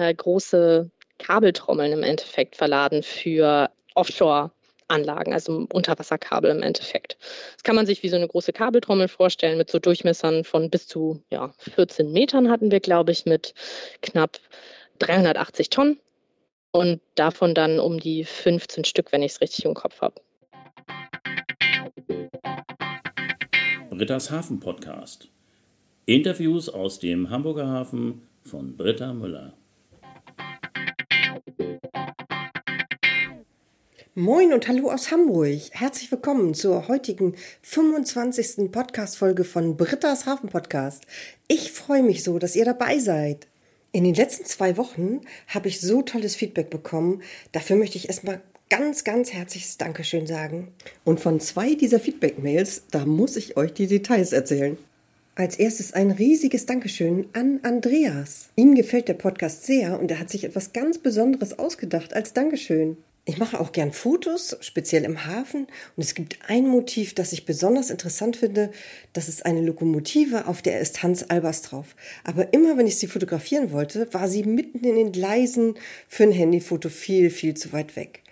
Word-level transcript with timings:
äh, 0.00 0.14
große 0.14 0.90
Kabeltrommeln 1.18 1.92
im 1.92 2.02
Endeffekt 2.02 2.56
verladen 2.56 3.02
für 3.02 3.70
Offshore. 3.94 4.50
Anlagen, 4.90 5.32
also 5.32 5.68
Unterwasserkabel 5.72 6.50
im 6.50 6.62
Endeffekt. 6.62 7.16
Das 7.54 7.62
kann 7.62 7.76
man 7.76 7.86
sich 7.86 8.02
wie 8.02 8.08
so 8.08 8.16
eine 8.16 8.26
große 8.26 8.52
Kabeltrommel 8.52 9.06
vorstellen 9.06 9.56
mit 9.56 9.70
so 9.70 9.78
Durchmessern 9.78 10.42
von 10.42 10.68
bis 10.68 10.88
zu 10.88 11.22
ja, 11.30 11.54
14 11.58 12.10
Metern 12.10 12.50
hatten 12.50 12.72
wir, 12.72 12.80
glaube 12.80 13.12
ich, 13.12 13.24
mit 13.24 13.54
knapp 14.02 14.38
380 14.98 15.70
Tonnen 15.70 16.00
und 16.72 17.00
davon 17.14 17.54
dann 17.54 17.78
um 17.78 18.00
die 18.00 18.24
15 18.24 18.84
Stück, 18.84 19.12
wenn 19.12 19.22
ich 19.22 19.32
es 19.32 19.40
richtig 19.40 19.64
im 19.64 19.74
Kopf 19.74 20.00
habe. 20.00 20.20
Britta's 23.90 24.30
Hafen 24.30 24.60
Podcast. 24.60 25.28
Interviews 26.06 26.68
aus 26.68 26.98
dem 26.98 27.28
Hamburger 27.30 27.68
Hafen 27.68 28.22
von 28.42 28.76
Britta 28.76 29.12
Müller. 29.12 29.52
Moin 34.20 34.52
und 34.52 34.68
hallo 34.68 34.90
aus 34.90 35.10
Hamburg. 35.10 35.58
Herzlich 35.70 36.12
willkommen 36.12 36.52
zur 36.52 36.88
heutigen 36.88 37.36
25. 37.62 38.70
Podcast-Folge 38.70 39.44
von 39.44 39.78
Britta's 39.78 40.26
Hafen 40.26 40.50
Podcast. 40.50 41.06
Ich 41.48 41.72
freue 41.72 42.02
mich 42.02 42.22
so, 42.22 42.38
dass 42.38 42.54
ihr 42.54 42.66
dabei 42.66 42.98
seid. 42.98 43.46
In 43.92 44.04
den 44.04 44.14
letzten 44.14 44.44
zwei 44.44 44.76
Wochen 44.76 45.22
habe 45.48 45.68
ich 45.68 45.80
so 45.80 46.02
tolles 46.02 46.36
Feedback 46.36 46.68
bekommen. 46.68 47.22
Dafür 47.52 47.76
möchte 47.76 47.96
ich 47.96 48.08
erstmal 48.08 48.42
ganz, 48.68 49.04
ganz 49.04 49.32
herzliches 49.32 49.78
Dankeschön 49.78 50.26
sagen. 50.26 50.68
Und 51.02 51.20
von 51.20 51.40
zwei 51.40 51.74
dieser 51.74 51.98
Feedback-Mails, 51.98 52.82
da 52.90 53.06
muss 53.06 53.36
ich 53.36 53.56
euch 53.56 53.72
die 53.72 53.86
Details 53.86 54.34
erzählen. 54.34 54.76
Als 55.34 55.58
erstes 55.58 55.94
ein 55.94 56.10
riesiges 56.10 56.66
Dankeschön 56.66 57.26
an 57.32 57.60
Andreas. 57.62 58.50
Ihm 58.54 58.74
gefällt 58.74 59.08
der 59.08 59.14
Podcast 59.14 59.64
sehr 59.64 59.98
und 59.98 60.10
er 60.10 60.20
hat 60.20 60.28
sich 60.28 60.44
etwas 60.44 60.74
ganz 60.74 60.98
Besonderes 60.98 61.58
ausgedacht 61.58 62.12
als 62.12 62.34
Dankeschön. 62.34 62.98
Ich 63.26 63.36
mache 63.36 63.60
auch 63.60 63.72
gern 63.72 63.92
Fotos, 63.92 64.56
speziell 64.60 65.04
im 65.04 65.26
Hafen. 65.26 65.66
Und 65.96 66.02
es 66.02 66.14
gibt 66.14 66.38
ein 66.48 66.66
Motiv, 66.66 67.14
das 67.14 67.32
ich 67.32 67.44
besonders 67.44 67.90
interessant 67.90 68.36
finde. 68.36 68.70
Das 69.12 69.28
ist 69.28 69.44
eine 69.44 69.60
Lokomotive, 69.60 70.46
auf 70.46 70.62
der 70.62 70.80
ist 70.80 71.02
Hans 71.02 71.28
Albers 71.28 71.62
drauf. 71.62 71.94
Aber 72.24 72.52
immer, 72.54 72.78
wenn 72.78 72.86
ich 72.86 72.96
sie 72.96 73.06
fotografieren 73.06 73.72
wollte, 73.72 74.12
war 74.12 74.28
sie 74.28 74.44
mitten 74.44 74.84
in 74.84 74.96
den 74.96 75.12
Gleisen 75.12 75.74
für 76.08 76.24
ein 76.24 76.32
Handyfoto 76.32 76.88
viel, 76.88 77.30
viel 77.30 77.54
zu 77.54 77.72
weit 77.72 77.94
weg. 77.94 78.22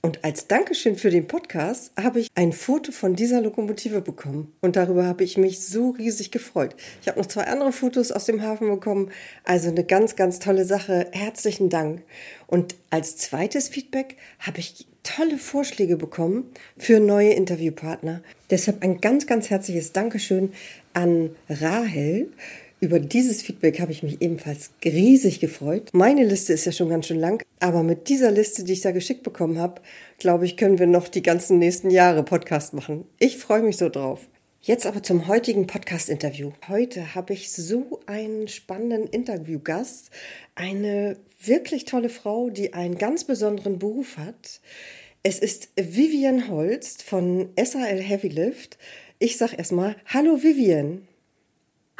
Und 0.00 0.24
als 0.24 0.46
Dankeschön 0.46 0.96
für 0.96 1.10
den 1.10 1.26
Podcast 1.26 1.92
habe 2.00 2.20
ich 2.20 2.28
ein 2.36 2.52
Foto 2.52 2.92
von 2.92 3.16
dieser 3.16 3.40
Lokomotive 3.40 4.00
bekommen. 4.00 4.52
Und 4.60 4.76
darüber 4.76 5.04
habe 5.04 5.24
ich 5.24 5.36
mich 5.36 5.66
so 5.66 5.90
riesig 5.90 6.30
gefreut. 6.30 6.76
Ich 7.02 7.08
habe 7.08 7.18
noch 7.18 7.26
zwei 7.26 7.44
andere 7.44 7.72
Fotos 7.72 8.12
aus 8.12 8.24
dem 8.24 8.40
Hafen 8.42 8.68
bekommen. 8.68 9.10
Also 9.42 9.70
eine 9.70 9.82
ganz, 9.82 10.14
ganz 10.14 10.38
tolle 10.38 10.64
Sache. 10.64 11.08
Herzlichen 11.10 11.68
Dank. 11.68 12.02
Und 12.46 12.76
als 12.90 13.16
zweites 13.16 13.68
Feedback 13.68 14.16
habe 14.38 14.60
ich 14.60 14.86
tolle 15.02 15.38
Vorschläge 15.38 15.96
bekommen 15.96 16.44
für 16.76 17.00
neue 17.00 17.30
Interviewpartner. 17.30 18.22
Deshalb 18.50 18.84
ein 18.84 19.00
ganz, 19.00 19.26
ganz 19.26 19.50
herzliches 19.50 19.92
Dankeschön 19.92 20.52
an 20.92 21.30
Rahel 21.48 22.30
über 22.80 23.00
dieses 23.00 23.42
Feedback 23.42 23.80
habe 23.80 23.92
ich 23.92 24.02
mich 24.02 24.22
ebenfalls 24.22 24.70
riesig 24.84 25.40
gefreut. 25.40 25.90
Meine 25.92 26.24
Liste 26.24 26.52
ist 26.52 26.64
ja 26.64 26.72
schon 26.72 26.88
ganz 26.88 27.06
schön 27.06 27.18
lang, 27.18 27.42
aber 27.60 27.82
mit 27.82 28.08
dieser 28.08 28.30
Liste, 28.30 28.64
die 28.64 28.74
ich 28.74 28.80
da 28.80 28.92
geschickt 28.92 29.22
bekommen 29.22 29.58
habe, 29.58 29.80
glaube 30.18 30.44
ich, 30.44 30.56
können 30.56 30.78
wir 30.78 30.86
noch 30.86 31.08
die 31.08 31.22
ganzen 31.22 31.58
nächsten 31.58 31.90
Jahre 31.90 32.22
Podcast 32.22 32.74
machen. 32.74 33.04
Ich 33.18 33.36
freue 33.36 33.62
mich 33.62 33.76
so 33.76 33.88
drauf. 33.88 34.28
Jetzt 34.60 34.86
aber 34.86 35.02
zum 35.02 35.28
heutigen 35.28 35.66
Podcast-Interview. 35.66 36.52
Heute 36.68 37.14
habe 37.14 37.32
ich 37.32 37.50
so 37.52 38.00
einen 38.06 38.48
spannenden 38.48 39.06
Interviewgast, 39.06 40.10
eine 40.56 41.16
wirklich 41.42 41.84
tolle 41.84 42.08
Frau, 42.08 42.50
die 42.50 42.74
einen 42.74 42.98
ganz 42.98 43.24
besonderen 43.24 43.78
Beruf 43.78 44.18
hat. 44.18 44.60
Es 45.22 45.38
ist 45.38 45.70
Vivian 45.76 46.48
Holst 46.48 47.02
von 47.02 47.48
SAL 47.56 48.00
Heavy 48.00 48.28
Lift. 48.28 48.78
Ich 49.18 49.36
sage 49.36 49.56
erstmal 49.56 49.96
Hallo 50.06 50.42
Vivian. 50.42 51.07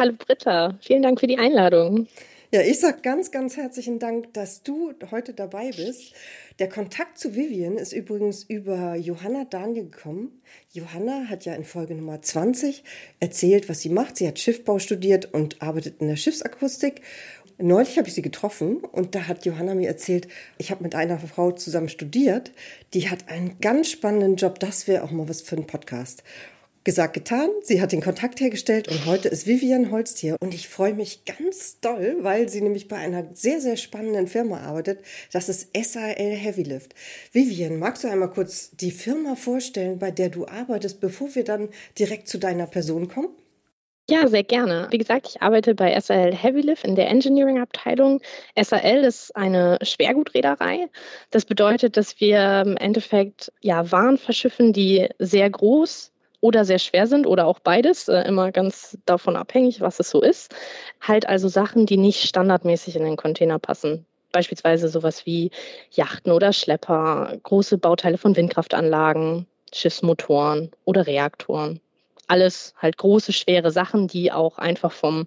Hallo 0.01 0.13
Britta, 0.17 0.79
vielen 0.81 1.03
Dank 1.03 1.19
für 1.19 1.27
die 1.27 1.39
Einladung. 1.39 2.07
Ja, 2.53 2.61
ich 2.61 2.79
sage 2.79 2.99
ganz, 3.03 3.33
ganz 3.33 3.57
herzlichen 3.57 3.99
Dank, 3.99 4.33
dass 4.33 4.63
du 4.63 4.93
heute 5.11 5.35
dabei 5.35 5.73
bist. 5.73 6.15
Der 6.61 6.69
Kontakt 6.69 7.19
zu 7.19 7.35
Vivian 7.35 7.77
ist 7.77 7.93
übrigens 7.93 8.45
über 8.45 8.95
Johanna 8.95 9.45
Daniel 9.45 9.91
gekommen. 9.91 10.41
Johanna 10.71 11.25
hat 11.29 11.47
ja 11.47 11.55
in 11.55 11.65
Folge 11.65 11.97
Nummer 11.97 12.23
20 12.23 12.85
erzählt, 13.19 13.69
was 13.69 13.81
sie 13.81 13.89
macht. 13.89 14.19
Sie 14.19 14.29
hat 14.29 14.39
Schiffbau 14.39 14.79
studiert 14.79 15.35
und 15.35 15.61
arbeitet 15.63 16.01
in 16.01 16.07
der 16.07 16.15
Schiffsakustik. 16.15 17.03
Neulich 17.59 17.99
habe 17.99 18.07
ich 18.07 18.15
sie 18.15 18.23
getroffen 18.23 18.77
und 18.77 19.17
da 19.17 19.27
hat 19.27 19.47
Johanna 19.47 19.75
mir 19.75 19.89
erzählt, 19.89 20.29
ich 20.59 20.71
habe 20.71 20.85
mit 20.85 20.95
einer 20.95 21.19
Frau 21.19 21.51
zusammen 21.51 21.89
studiert, 21.89 22.53
die 22.95 23.11
hat 23.11 23.29
einen 23.29 23.59
ganz 23.59 23.91
spannenden 23.91 24.37
Job. 24.37 24.61
Das 24.61 24.87
wäre 24.87 25.03
auch 25.03 25.11
mal 25.11 25.29
was 25.29 25.41
für 25.41 25.57
einen 25.57 25.67
Podcast. 25.67 26.23
Gesagt, 26.85 27.15
getan. 27.15 27.51
Sie 27.63 27.83
hat 27.83 27.93
den 27.93 28.01
Kontakt 28.01 28.41
hergestellt 28.41 28.89
und 28.89 29.05
heute 29.05 29.29
ist 29.29 29.47
Vivian 29.47 29.91
Holst 29.91 30.19
hier. 30.19 30.37
Und 30.41 30.55
ich 30.55 30.69
freue 30.69 30.95
mich 30.95 31.25
ganz 31.25 31.81
doll, 31.81 32.19
weil 32.21 32.49
sie 32.49 32.61
nämlich 32.61 32.89
bei 32.89 32.97
einer 32.97 33.27
sehr, 33.35 33.61
sehr 33.61 33.77
spannenden 33.77 34.27
Firma 34.27 34.61
arbeitet. 34.61 35.01
Das 35.33 35.49
ist 35.49 35.71
SAL 35.77 36.15
Heavy 36.15 36.63
Lift. 36.63 36.95
Vivian, 37.33 37.79
magst 37.79 38.05
du 38.05 38.09
einmal 38.09 38.31
kurz 38.31 38.71
die 38.71 38.91
Firma 38.91 39.35
vorstellen, 39.35 39.99
bei 39.99 40.11
der 40.11 40.31
du 40.31 40.47
arbeitest, 40.47 41.01
bevor 41.01 41.35
wir 41.35 41.45
dann 41.45 41.69
direkt 41.99 42.29
zu 42.29 42.39
deiner 42.39 42.67
Person 42.67 43.09
kommen? 43.09 43.31
Ja, 44.11 44.27
sehr 44.27 44.45
gerne. 44.45 44.89
Wie 44.91 44.97
gesagt, 44.97 45.29
ich 45.29 45.43
arbeite 45.43 45.75
bei 45.75 45.99
SAL 46.01 46.35
Heavy 46.35 46.63
Lift 46.63 46.85
in 46.85 46.95
der 46.95 47.09
Engineering-Abteilung. 47.09 48.23
SAL 48.59 49.05
ist 49.05 49.37
eine 49.37 49.79
Schwergutreederei. 49.83 50.89
Das 51.31 51.45
bedeutet, 51.45 51.99
dass 51.99 52.19
wir 52.19 52.63
im 52.65 52.79
Endeffekt 52.79 53.53
ja, 53.61 53.93
Waren 53.93 54.17
verschiffen, 54.17 54.73
die 54.73 55.09
sehr 55.19 55.51
groß 55.51 56.11
oder 56.41 56.65
sehr 56.65 56.79
schwer 56.79 57.07
sind 57.07 57.27
oder 57.27 57.47
auch 57.47 57.59
beides, 57.59 58.09
äh, 58.09 58.23
immer 58.23 58.53
ganz 58.53 58.99
davon 59.07 59.37
abhängig, 59.37 59.81
was 59.81 60.01
es 60.01 60.11
so 60.11 60.21
ist. 60.23 60.55
Halt 61.01 61.29
also 61.29 61.49
Sachen, 61.49 61.87
die 61.87 61.97
nicht 61.97 62.23
standardmäßig 62.25 62.97
in 62.97 63.05
den 63.05 63.17
Container 63.17 63.59
passen. 63.59 64.07
Beispielsweise 64.33 64.89
sowas 64.89 65.27
wie 65.27 65.51
Yachten 65.91 66.33
oder 66.33 66.53
Schlepper, 66.53 67.37
große 67.43 67.79
Bauteile 67.79 68.19
von 68.19 68.37
Windkraftanlagen, 68.37 69.47
Schiffsmotoren 69.73 70.71
oder 70.85 71.07
Reaktoren. 71.07 71.81
Alles 72.27 72.75
halt 72.77 72.99
große, 72.99 73.33
schwere 73.33 73.71
Sachen, 73.71 74.07
die 74.07 74.31
auch 74.31 74.59
einfach 74.59 74.93
vom 74.93 75.27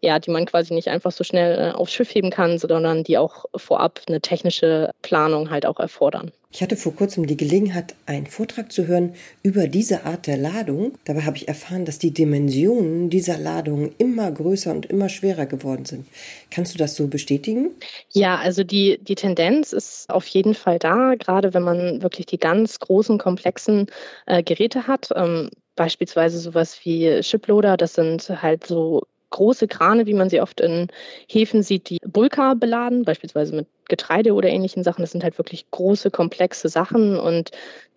ja, 0.00 0.18
die 0.18 0.30
man 0.30 0.46
quasi 0.46 0.74
nicht 0.74 0.88
einfach 0.88 1.12
so 1.12 1.24
schnell 1.24 1.58
äh, 1.58 1.72
aufs 1.72 1.92
Schiff 1.92 2.14
heben 2.14 2.30
kann, 2.30 2.58
sondern 2.58 3.04
die 3.04 3.18
auch 3.18 3.46
vorab 3.56 4.00
eine 4.06 4.20
technische 4.20 4.92
Planung 5.02 5.50
halt 5.50 5.66
auch 5.66 5.80
erfordern. 5.80 6.30
Ich 6.50 6.62
hatte 6.62 6.76
vor 6.76 6.94
kurzem 6.94 7.26
die 7.26 7.36
Gelegenheit, 7.36 7.94
einen 8.06 8.26
Vortrag 8.26 8.72
zu 8.72 8.86
hören 8.86 9.14
über 9.42 9.66
diese 9.66 10.04
Art 10.06 10.26
der 10.26 10.38
Ladung. 10.38 10.96
Dabei 11.04 11.22
habe 11.22 11.36
ich 11.36 11.46
erfahren, 11.46 11.84
dass 11.84 11.98
die 11.98 12.10
Dimensionen 12.10 13.10
dieser 13.10 13.36
Ladung 13.36 13.92
immer 13.98 14.30
größer 14.30 14.70
und 14.70 14.86
immer 14.86 15.10
schwerer 15.10 15.44
geworden 15.44 15.84
sind. 15.84 16.06
Kannst 16.50 16.72
du 16.72 16.78
das 16.78 16.96
so 16.96 17.08
bestätigen? 17.08 17.72
Ja, 18.12 18.36
also 18.36 18.64
die, 18.64 18.98
die 19.02 19.14
Tendenz 19.14 19.74
ist 19.74 20.08
auf 20.08 20.26
jeden 20.28 20.54
Fall 20.54 20.78
da, 20.78 21.16
gerade 21.16 21.52
wenn 21.52 21.62
man 21.64 22.00
wirklich 22.00 22.24
die 22.24 22.38
ganz 22.38 22.78
großen, 22.78 23.18
komplexen 23.18 23.86
äh, 24.24 24.42
Geräte 24.42 24.86
hat. 24.86 25.10
Ähm, 25.14 25.50
beispielsweise 25.76 26.38
sowas 26.38 26.80
wie 26.84 27.22
Shiploader, 27.22 27.76
das 27.76 27.92
sind 27.92 28.26
halt 28.42 28.66
so 28.66 29.02
große 29.30 29.68
Krane, 29.68 30.06
wie 30.06 30.14
man 30.14 30.30
sie 30.30 30.40
oft 30.40 30.60
in 30.60 30.88
Häfen 31.28 31.62
sieht, 31.62 31.90
die 31.90 31.98
Bulka 32.06 32.54
beladen, 32.54 33.04
beispielsweise 33.04 33.54
mit 33.54 33.66
Getreide 33.88 34.34
oder 34.34 34.48
ähnlichen 34.48 34.84
Sachen. 34.84 35.02
Das 35.02 35.12
sind 35.12 35.24
halt 35.24 35.38
wirklich 35.38 35.70
große, 35.70 36.10
komplexe 36.10 36.68
Sachen 36.68 37.18
und 37.18 37.50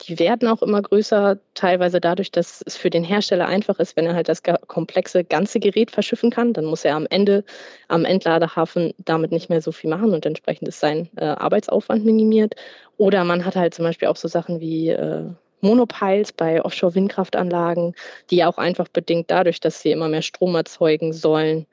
die 0.04 0.20
werden 0.20 0.48
auch 0.48 0.62
immer 0.62 0.82
größer, 0.82 1.38
teilweise 1.54 2.00
dadurch, 2.00 2.32
dass 2.32 2.64
es 2.66 2.78
für 2.78 2.90
den 2.90 3.04
Hersteller 3.04 3.48
einfach 3.48 3.80
ist, 3.80 3.96
wenn 3.96 4.06
er 4.06 4.16
halt 4.16 4.30
das 4.30 4.42
komplexe 4.68 5.24
ganze 5.24 5.60
Gerät 5.60 5.92
verschiffen 5.92 6.32
kann, 6.32 6.54
dann 6.54 6.66
muss 6.66 6.86
er 6.86 6.96
am 6.96 7.08
Ende 7.10 7.44
am 7.88 8.06
Entladehafen 8.06 8.94
damit 9.00 9.32
nicht 9.32 9.50
mehr 9.50 9.62
so 9.62 9.72
viel 9.72 9.90
machen 9.90 10.14
und 10.14 10.26
entsprechend 10.26 10.68
ist 10.68 10.80
sein 10.80 11.10
äh, 11.18 11.26
Arbeitsaufwand 11.26 12.06
minimiert. 12.06 12.56
Oder 12.98 13.24
man 13.24 13.46
hat 13.46 13.56
halt 13.56 13.74
zum 13.74 13.84
Beispiel 13.86 14.08
auch 14.08 14.16
so 14.16 14.28
Sachen 14.28 14.60
wie 14.60 14.90
äh, 14.90 15.26
Monopiles 15.62 16.32
bei 16.32 16.64
Offshore-Windkraftanlagen, 16.64 17.96
die 18.30 18.38
ja 18.38 18.48
auch 18.48 18.58
einfach 18.58 18.88
bedingt 18.88 19.32
dadurch, 19.32 19.60
dass 19.60 19.82
sie 19.82 19.92
immer 19.92 20.10
mehr 20.10 20.22
Strom 20.22 20.56
erzeugen 20.56 21.14
sollen, 21.14 21.66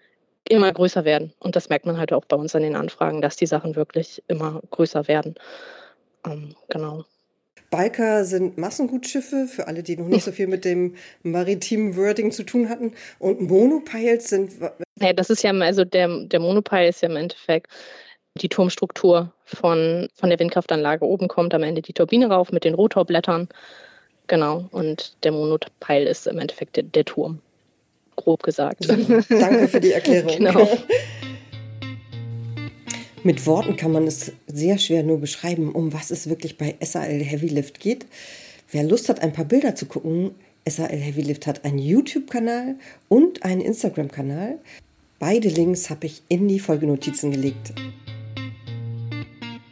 immer 0.48 0.72
größer 0.72 1.04
werden. 1.04 1.32
Und 1.40 1.56
das 1.56 1.68
merkt 1.68 1.86
man 1.86 1.98
halt 1.98 2.12
auch 2.12 2.24
bei 2.24 2.36
uns 2.36 2.54
an 2.54 2.62
den 2.62 2.76
Anfragen, 2.76 3.20
dass 3.20 3.36
die 3.36 3.46
Sachen 3.46 3.76
wirklich 3.76 4.22
immer 4.28 4.60
größer 4.70 5.08
werden. 5.08 5.34
Ähm, 6.26 6.54
genau. 6.68 7.04
Biker 7.70 8.24
sind 8.24 8.56
Massengutschiffe, 8.56 9.46
für 9.46 9.66
alle, 9.66 9.82
die 9.82 9.96
noch 9.96 10.06
nicht 10.06 10.24
so 10.24 10.32
viel 10.32 10.46
mit 10.46 10.64
dem 10.64 10.94
maritimen 11.22 11.96
Wording 11.96 12.32
zu 12.32 12.44
tun 12.44 12.68
hatten. 12.68 12.94
Und 13.18 13.42
Monopiles 13.42 14.28
sind. 14.28 14.52
Ja, 15.00 15.12
das 15.12 15.30
ist 15.30 15.42
ja, 15.42 15.52
also 15.52 15.84
der, 15.84 16.24
der 16.24 16.40
Monopile 16.40 16.88
ist 16.88 17.02
ja 17.02 17.08
im 17.08 17.16
Endeffekt 17.16 17.70
die 18.38 18.48
Turmstruktur 18.48 19.32
von, 19.44 20.08
von 20.14 20.30
der 20.30 20.38
Windkraftanlage. 20.38 21.04
Oben 21.04 21.28
kommt 21.28 21.54
am 21.54 21.62
Ende 21.62 21.82
die 21.82 21.92
Turbine 21.92 22.28
rauf 22.28 22.52
mit 22.52 22.64
den 22.64 22.74
Rotorblättern. 22.74 23.48
Genau. 24.26 24.68
Und 24.70 25.16
der 25.24 25.32
Monopeil 25.32 26.06
ist 26.06 26.26
im 26.26 26.38
Endeffekt 26.38 26.76
der, 26.76 26.84
der 26.84 27.04
Turm. 27.04 27.40
Grob 28.16 28.42
gesagt. 28.42 28.88
Danke 29.28 29.68
für 29.68 29.80
die 29.80 29.92
Erklärung. 29.92 30.36
genau. 30.36 30.68
Mit 33.24 33.46
Worten 33.46 33.76
kann 33.76 33.92
man 33.92 34.06
es 34.06 34.32
sehr 34.46 34.78
schwer 34.78 35.02
nur 35.02 35.18
beschreiben, 35.18 35.72
um 35.72 35.92
was 35.92 36.10
es 36.10 36.28
wirklich 36.28 36.56
bei 36.56 36.76
SAL 36.80 37.20
Heavy 37.20 37.48
Lift 37.48 37.80
geht. 37.80 38.06
Wer 38.70 38.84
Lust 38.84 39.08
hat, 39.08 39.20
ein 39.20 39.32
paar 39.32 39.44
Bilder 39.44 39.74
zu 39.74 39.86
gucken, 39.86 40.30
SAL 40.66 40.96
Heavy 40.96 41.22
Lift 41.22 41.46
hat 41.46 41.64
einen 41.64 41.78
YouTube-Kanal 41.78 42.76
und 43.08 43.42
einen 43.42 43.60
Instagram-Kanal. 43.60 44.58
Beide 45.18 45.48
Links 45.48 45.90
habe 45.90 46.06
ich 46.06 46.22
in 46.28 46.46
die 46.46 46.60
Folgenotizen 46.60 47.32
gelegt. 47.32 47.72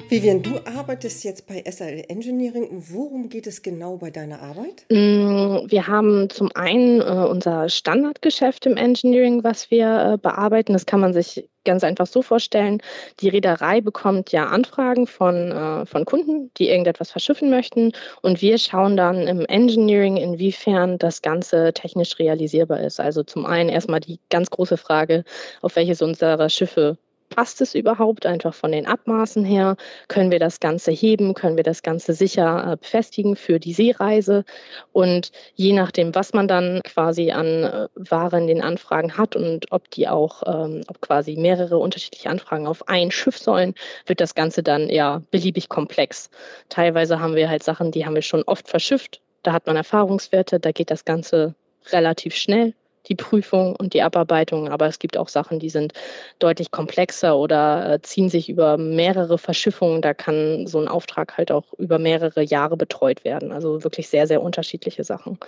Vivian, 0.08 0.40
du 0.40 0.60
arbeitest 0.64 1.24
jetzt 1.24 1.48
bei 1.48 1.64
SAL 1.68 2.04
Engineering. 2.08 2.68
Worum 2.70 3.28
geht 3.28 3.48
es 3.48 3.62
genau 3.62 3.96
bei 3.96 4.10
deiner 4.10 4.40
Arbeit? 4.40 4.86
Mm, 4.88 5.68
wir 5.68 5.86
haben 5.88 6.30
zum 6.30 6.48
einen 6.54 7.00
äh, 7.00 7.04
unser 7.04 7.68
Standardgeschäft 7.68 8.66
im 8.66 8.76
Engineering, 8.76 9.42
was 9.42 9.70
wir 9.72 10.12
äh, 10.12 10.18
bearbeiten. 10.18 10.74
Das 10.74 10.86
kann 10.86 11.00
man 11.00 11.12
sich 11.12 11.48
ganz 11.64 11.82
einfach 11.82 12.06
so 12.06 12.22
vorstellen. 12.22 12.80
Die 13.18 13.28
Reederei 13.28 13.80
bekommt 13.80 14.30
ja 14.30 14.46
Anfragen 14.46 15.08
von, 15.08 15.50
äh, 15.50 15.86
von 15.86 16.04
Kunden, 16.04 16.52
die 16.56 16.68
irgendetwas 16.68 17.10
verschiffen 17.10 17.50
möchten. 17.50 17.90
Und 18.22 18.40
wir 18.40 18.58
schauen 18.58 18.96
dann 18.96 19.26
im 19.26 19.44
Engineering, 19.46 20.16
inwiefern 20.18 20.98
das 20.98 21.20
Ganze 21.20 21.72
technisch 21.72 22.18
realisierbar 22.20 22.80
ist. 22.80 23.00
Also 23.00 23.24
zum 23.24 23.44
einen 23.44 23.70
erstmal 23.70 24.00
die 24.00 24.20
ganz 24.30 24.50
große 24.50 24.76
Frage, 24.76 25.24
auf 25.62 25.74
welches 25.74 26.00
unserer 26.00 26.48
Schiffe 26.48 26.96
Passt 27.28 27.60
es 27.60 27.74
überhaupt 27.74 28.26
einfach 28.26 28.54
von 28.54 28.72
den 28.72 28.86
Abmaßen 28.86 29.44
her? 29.44 29.76
Können 30.08 30.30
wir 30.30 30.38
das 30.38 30.60
Ganze 30.60 30.90
heben? 30.90 31.34
Können 31.34 31.56
wir 31.56 31.64
das 31.64 31.82
Ganze 31.82 32.12
sicher 32.12 32.72
äh, 32.72 32.76
befestigen 32.76 33.36
für 33.36 33.58
die 33.58 33.72
Seereise? 33.72 34.44
Und 34.92 35.32
je 35.54 35.72
nachdem, 35.72 36.14
was 36.14 36.32
man 36.32 36.48
dann 36.48 36.80
quasi 36.84 37.32
an 37.32 37.64
äh, 37.64 37.88
Ware 37.94 38.38
in 38.38 38.46
den 38.46 38.62
Anfragen 38.62 39.16
hat 39.16 39.36
und 39.36 39.72
ob 39.72 39.90
die 39.90 40.08
auch, 40.08 40.42
ähm, 40.46 40.82
ob 40.88 41.00
quasi 41.00 41.36
mehrere 41.36 41.78
unterschiedliche 41.78 42.30
Anfragen 42.30 42.66
auf 42.66 42.88
ein 42.88 43.10
Schiff 43.10 43.38
sollen, 43.38 43.74
wird 44.06 44.20
das 44.20 44.34
Ganze 44.34 44.62
dann 44.62 44.88
ja 44.88 45.22
beliebig 45.30 45.68
komplex. 45.68 46.30
Teilweise 46.68 47.20
haben 47.20 47.34
wir 47.34 47.48
halt 47.48 47.62
Sachen, 47.62 47.90
die 47.90 48.06
haben 48.06 48.14
wir 48.14 48.22
schon 48.22 48.44
oft 48.44 48.68
verschifft. 48.68 49.20
Da 49.42 49.52
hat 49.52 49.66
man 49.66 49.76
Erfahrungswerte, 49.76 50.60
da 50.60 50.72
geht 50.72 50.90
das 50.90 51.04
Ganze 51.04 51.54
relativ 51.92 52.34
schnell 52.34 52.74
die 53.08 53.14
Prüfung 53.14 53.76
und 53.76 53.94
die 53.94 54.02
Abarbeitung, 54.02 54.68
aber 54.68 54.86
es 54.86 54.98
gibt 54.98 55.16
auch 55.16 55.28
Sachen, 55.28 55.58
die 55.58 55.70
sind 55.70 55.92
deutlich 56.38 56.70
komplexer 56.70 57.36
oder 57.36 57.94
äh, 57.94 58.02
ziehen 58.02 58.28
sich 58.28 58.48
über 58.48 58.76
mehrere 58.76 59.38
Verschiffungen. 59.38 60.02
Da 60.02 60.14
kann 60.14 60.66
so 60.66 60.78
ein 60.80 60.88
Auftrag 60.88 61.36
halt 61.36 61.52
auch 61.52 61.72
über 61.78 61.98
mehrere 61.98 62.42
Jahre 62.42 62.76
betreut 62.76 63.24
werden. 63.24 63.52
Also 63.52 63.84
wirklich 63.84 64.08
sehr, 64.08 64.26
sehr 64.26 64.42
unterschiedliche 64.42 65.04
Sachen. 65.04 65.38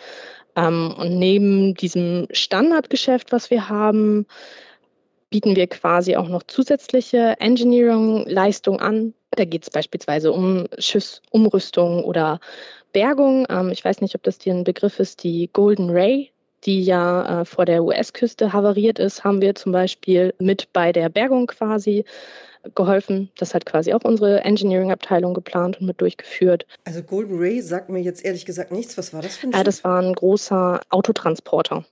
Ähm, 0.57 0.95
und 0.99 1.19
neben 1.19 1.75
diesem 1.75 2.27
Standardgeschäft, 2.31 3.33
was 3.33 3.51
wir 3.51 3.69
haben, 3.69 4.27
bieten 5.31 5.57
wir 5.57 5.67
quasi 5.67 6.17
auch 6.17 6.29
noch 6.29 6.43
zusätzliche 6.45 7.35
Engineering-Leistungen 7.39 8.81
an. 8.81 9.15
Da 9.33 9.45
geht 9.45 9.63
es 9.65 9.71
beispielsweise 9.71 10.33
um 10.33 10.67
Schiffsumrüstung 10.79 12.03
oder 12.05 12.41
Bergung. 12.93 13.47
Ähm, 13.51 13.71
ich 13.71 13.85
weiß 13.85 14.01
nicht, 14.01 14.15
ob 14.15 14.23
das 14.23 14.39
dir 14.39 14.55
ein 14.55 14.65
Begriff 14.65 14.99
ist, 14.99 15.23
die 15.23 15.51
Golden 15.53 15.91
Ray 15.91 16.33
die 16.65 16.83
ja 16.83 17.41
äh, 17.41 17.45
vor 17.45 17.65
der 17.65 17.85
US-Küste 17.85 18.53
havariert 18.53 18.99
ist, 18.99 19.25
haben 19.25 19.41
wir 19.41 19.55
zum 19.55 19.73
Beispiel 19.73 20.35
mit 20.39 20.73
bei 20.73 20.93
der 20.93 21.09
Bergung 21.09 21.47
quasi 21.47 22.05
geholfen. 22.75 23.31
Das 23.39 23.55
hat 23.55 23.67
quasi 23.67 23.93
auch 23.93 24.05
unsere 24.05 24.41
Engineering-Abteilung 24.41 25.35
geplant 25.35 25.81
und 25.81 25.87
mit 25.87 26.01
durchgeführt. 26.01 26.67
Also 26.85 27.03
Golden 27.03 27.39
Ray 27.39 27.61
sagt 27.61 27.89
mir 27.89 28.01
jetzt 28.01 28.25
ehrlich 28.25 28.45
gesagt 28.45 28.73
nichts. 28.73 28.99
Was 28.99 29.13
war 29.13 29.23
das 29.23 29.37
für 29.37 29.49
ein 29.49 29.53
äh, 29.53 29.65
Das 29.65 29.85
war 29.85 30.01
ein 30.01 30.13
großer 30.15 30.81
Autotransporter, 30.91 31.85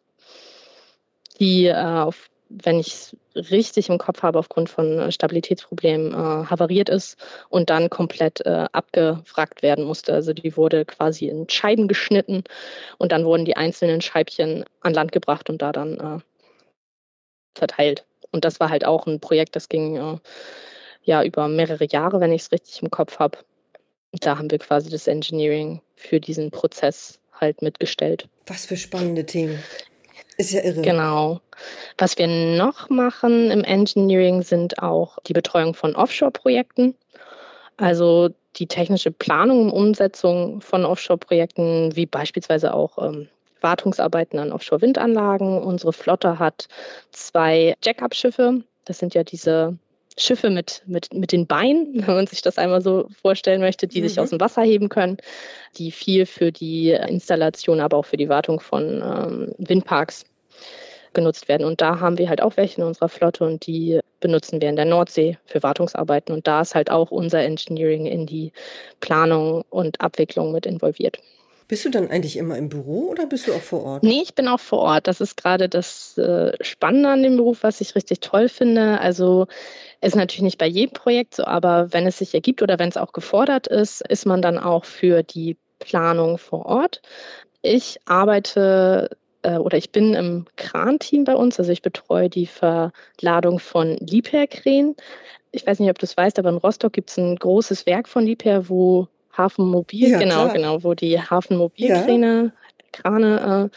die 1.38 1.66
äh, 1.66 1.74
auf 1.74 2.28
wenn 2.48 2.78
ich 2.78 2.88
es 2.88 3.16
richtig 3.50 3.88
im 3.88 3.98
Kopf 3.98 4.22
habe, 4.22 4.38
aufgrund 4.38 4.68
von 4.70 4.98
äh, 4.98 5.12
Stabilitätsproblemen 5.12 6.12
äh, 6.12 6.46
havariert 6.46 6.88
ist 6.88 7.16
und 7.48 7.70
dann 7.70 7.90
komplett 7.90 8.44
äh, 8.46 8.66
abgefragt 8.72 9.62
werden 9.62 9.84
musste. 9.84 10.12
Also 10.12 10.32
die 10.32 10.56
wurde 10.56 10.84
quasi 10.84 11.28
in 11.28 11.48
Scheiben 11.48 11.88
geschnitten 11.88 12.44
und 12.98 13.12
dann 13.12 13.24
wurden 13.24 13.44
die 13.44 13.56
einzelnen 13.56 14.00
Scheibchen 14.00 14.64
an 14.80 14.94
Land 14.94 15.12
gebracht 15.12 15.50
und 15.50 15.62
da 15.62 15.72
dann 15.72 15.98
äh, 15.98 16.18
verteilt. 17.58 18.04
Und 18.30 18.44
das 18.44 18.60
war 18.60 18.70
halt 18.70 18.84
auch 18.84 19.06
ein 19.06 19.20
Projekt, 19.20 19.56
das 19.56 19.68
ging 19.68 19.96
äh, 19.96 20.18
ja 21.02 21.22
über 21.22 21.48
mehrere 21.48 21.86
Jahre, 21.86 22.20
wenn 22.20 22.32
ich 22.32 22.42
es 22.42 22.52
richtig 22.52 22.82
im 22.82 22.90
Kopf 22.90 23.18
habe. 23.18 23.38
Da 24.12 24.38
haben 24.38 24.50
wir 24.50 24.58
quasi 24.58 24.90
das 24.90 25.06
Engineering 25.06 25.80
für 25.94 26.20
diesen 26.20 26.50
Prozess 26.50 27.20
halt 27.32 27.60
mitgestellt. 27.60 28.28
Was 28.46 28.66
für 28.66 28.76
spannende 28.76 29.26
Themen. 29.26 29.58
Ist 30.36 30.52
ja 30.52 30.62
irre. 30.62 30.82
Genau. 30.82 31.40
Was 31.98 32.18
wir 32.18 32.26
noch 32.26 32.90
machen 32.90 33.50
im 33.50 33.64
Engineering 33.64 34.42
sind 34.42 34.82
auch 34.82 35.18
die 35.26 35.32
Betreuung 35.32 35.74
von 35.74 35.96
Offshore-Projekten. 35.96 36.94
Also 37.78 38.30
die 38.56 38.66
technische 38.66 39.10
Planung 39.10 39.66
und 39.66 39.70
Umsetzung 39.70 40.60
von 40.60 40.84
Offshore-Projekten, 40.84 41.94
wie 41.94 42.06
beispielsweise 42.06 42.74
auch 42.74 42.98
ähm, 42.98 43.28
Wartungsarbeiten 43.60 44.38
an 44.38 44.52
Offshore-Windanlagen. 44.52 45.62
Unsere 45.62 45.92
Flotte 45.92 46.38
hat 46.38 46.68
zwei 47.10 47.74
Jack-up-Schiffe. 47.82 48.62
Das 48.84 48.98
sind 48.98 49.14
ja 49.14 49.24
diese 49.24 49.76
Schiffe 50.18 50.50
mit, 50.50 50.82
mit, 50.86 51.12
mit 51.12 51.32
den 51.32 51.46
Beinen, 51.46 51.94
wenn 52.06 52.14
man 52.14 52.26
sich 52.26 52.42
das 52.42 52.58
einmal 52.58 52.80
so 52.80 53.08
vorstellen 53.22 53.60
möchte, 53.60 53.86
die 53.86 54.00
mhm. 54.00 54.08
sich 54.08 54.20
aus 54.20 54.30
dem 54.30 54.40
Wasser 54.40 54.62
heben 54.62 54.88
können, 54.88 55.18
die 55.76 55.90
viel 55.90 56.26
für 56.26 56.52
die 56.52 56.90
Installation, 56.90 57.80
aber 57.80 57.96
auch 57.98 58.06
für 58.06 58.16
die 58.16 58.28
Wartung 58.28 58.60
von 58.60 59.02
ähm, 59.02 59.54
Windparks 59.58 60.24
genutzt 61.12 61.48
werden. 61.48 61.66
Und 61.66 61.80
da 61.80 61.98
haben 62.00 62.18
wir 62.18 62.28
halt 62.28 62.42
auch 62.42 62.56
welche 62.56 62.80
in 62.80 62.86
unserer 62.86 63.08
Flotte 63.08 63.44
und 63.44 63.66
die 63.66 64.00
benutzen 64.20 64.60
wir 64.60 64.68
in 64.68 64.76
der 64.76 64.84
Nordsee 64.84 65.38
für 65.46 65.62
Wartungsarbeiten. 65.62 66.34
Und 66.34 66.46
da 66.46 66.60
ist 66.60 66.74
halt 66.74 66.90
auch 66.90 67.10
unser 67.10 67.40
Engineering 67.40 68.06
in 68.06 68.26
die 68.26 68.52
Planung 69.00 69.64
und 69.70 70.00
Abwicklung 70.00 70.52
mit 70.52 70.66
involviert. 70.66 71.18
Bist 71.68 71.84
du 71.84 71.90
dann 71.90 72.10
eigentlich 72.10 72.36
immer 72.36 72.56
im 72.56 72.68
Büro 72.68 73.08
oder 73.10 73.26
bist 73.26 73.48
du 73.48 73.52
auch 73.52 73.60
vor 73.60 73.82
Ort? 73.82 74.02
Nee, 74.04 74.20
ich 74.22 74.34
bin 74.34 74.46
auch 74.46 74.60
vor 74.60 74.78
Ort. 74.80 75.08
Das 75.08 75.20
ist 75.20 75.36
gerade 75.36 75.68
das 75.68 76.16
äh, 76.16 76.52
Spannende 76.60 77.08
an 77.08 77.22
dem 77.22 77.36
Beruf, 77.36 77.62
was 77.62 77.80
ich 77.80 77.96
richtig 77.96 78.20
toll 78.20 78.48
finde. 78.48 79.00
Also 79.00 79.48
ist 80.00 80.14
natürlich 80.14 80.42
nicht 80.42 80.58
bei 80.58 80.66
jedem 80.66 80.92
Projekt 80.92 81.34
so, 81.34 81.44
aber 81.44 81.92
wenn 81.92 82.06
es 82.06 82.18
sich 82.18 82.34
ergibt 82.34 82.62
oder 82.62 82.78
wenn 82.78 82.88
es 82.88 82.96
auch 82.96 83.12
gefordert 83.12 83.66
ist, 83.66 84.00
ist 84.08 84.26
man 84.26 84.42
dann 84.42 84.58
auch 84.58 84.84
für 84.84 85.24
die 85.24 85.56
Planung 85.80 86.38
vor 86.38 86.66
Ort. 86.66 87.02
Ich 87.62 87.98
arbeite 88.04 89.10
äh, 89.42 89.56
oder 89.56 89.76
ich 89.76 89.90
bin 89.90 90.14
im 90.14 90.46
Kran-Team 90.56 91.24
bei 91.24 91.34
uns, 91.34 91.58
also 91.58 91.72
ich 91.72 91.82
betreue 91.82 92.28
die 92.30 92.46
Verladung 92.46 93.58
von 93.58 93.96
Liebherr-Krähen. 93.96 94.94
Ich 95.50 95.66
weiß 95.66 95.80
nicht, 95.80 95.90
ob 95.90 95.98
du 95.98 96.04
es 96.04 96.16
weißt, 96.16 96.38
aber 96.38 96.50
in 96.50 96.58
Rostock 96.58 96.92
gibt 96.92 97.10
es 97.10 97.16
ein 97.16 97.36
großes 97.36 97.86
Werk 97.86 98.08
von 98.08 98.24
Liebherr, 98.24 98.68
wo 98.68 99.08
Hafenmobil, 99.36 100.10
ja, 100.10 100.18
genau, 100.18 100.44
klar. 100.44 100.52
genau, 100.52 100.84
wo 100.84 100.94
die 100.94 101.20
Hafenmobilkräne. 101.20 102.52
Krane 102.96 103.70
äh, 103.72 103.76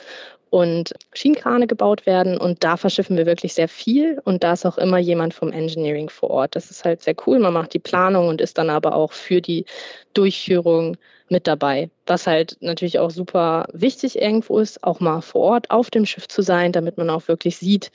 und 0.50 0.94
Schienenkrane 1.14 1.68
gebaut 1.68 2.08
werden 2.08 2.38
und 2.38 2.64
da 2.64 2.76
verschiffen 2.76 3.18
wir 3.18 3.28
wirklich 3.28 3.54
sehr 3.54 3.68
viel 3.68 4.20
und 4.26 4.44
da 4.44 4.54
ist 4.54 4.66
auch 4.66 4.80
immer 4.80 4.98
jemand 4.98 5.34
vom 5.36 5.52
Engineering 5.52 6.10
vor 6.10 6.32
Ort. 6.32 6.56
Das 6.56 6.72
ist 6.72 6.86
halt 6.86 7.04
sehr 7.04 7.16
cool. 7.28 7.38
Man 7.38 7.54
macht 7.54 7.74
die 7.74 7.80
Planung 7.80 8.28
und 8.28 8.42
ist 8.42 8.58
dann 8.58 8.72
aber 8.72 8.96
auch 8.96 9.12
für 9.12 9.42
die 9.42 9.66
Durchführung 10.14 10.98
mit 11.30 11.46
dabei. 11.46 11.92
Was 12.08 12.26
halt 12.26 12.58
natürlich 12.62 12.98
auch 12.98 13.12
super 13.12 13.68
wichtig 13.74 14.20
irgendwo 14.20 14.58
ist, 14.58 14.84
auch 14.84 15.00
mal 15.00 15.22
vor 15.22 15.42
Ort 15.42 15.70
auf 15.70 15.92
dem 15.92 16.08
Schiff 16.08 16.28
zu 16.28 16.42
sein, 16.42 16.72
damit 16.72 16.98
man 16.98 17.12
auch 17.12 17.28
wirklich 17.28 17.58
sieht, 17.58 17.92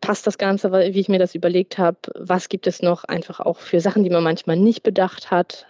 passt 0.00 0.26
das 0.26 0.38
Ganze, 0.38 0.72
wie 0.72 1.00
ich 1.00 1.08
mir 1.08 1.18
das 1.18 1.34
überlegt 1.34 1.78
habe, 1.78 1.98
was 2.14 2.48
gibt 2.48 2.66
es 2.66 2.82
noch 2.82 3.04
einfach 3.04 3.40
auch 3.40 3.58
für 3.58 3.80
Sachen, 3.80 4.04
die 4.04 4.10
man 4.10 4.22
manchmal 4.22 4.56
nicht 4.56 4.82
bedacht 4.82 5.30
hat, 5.30 5.66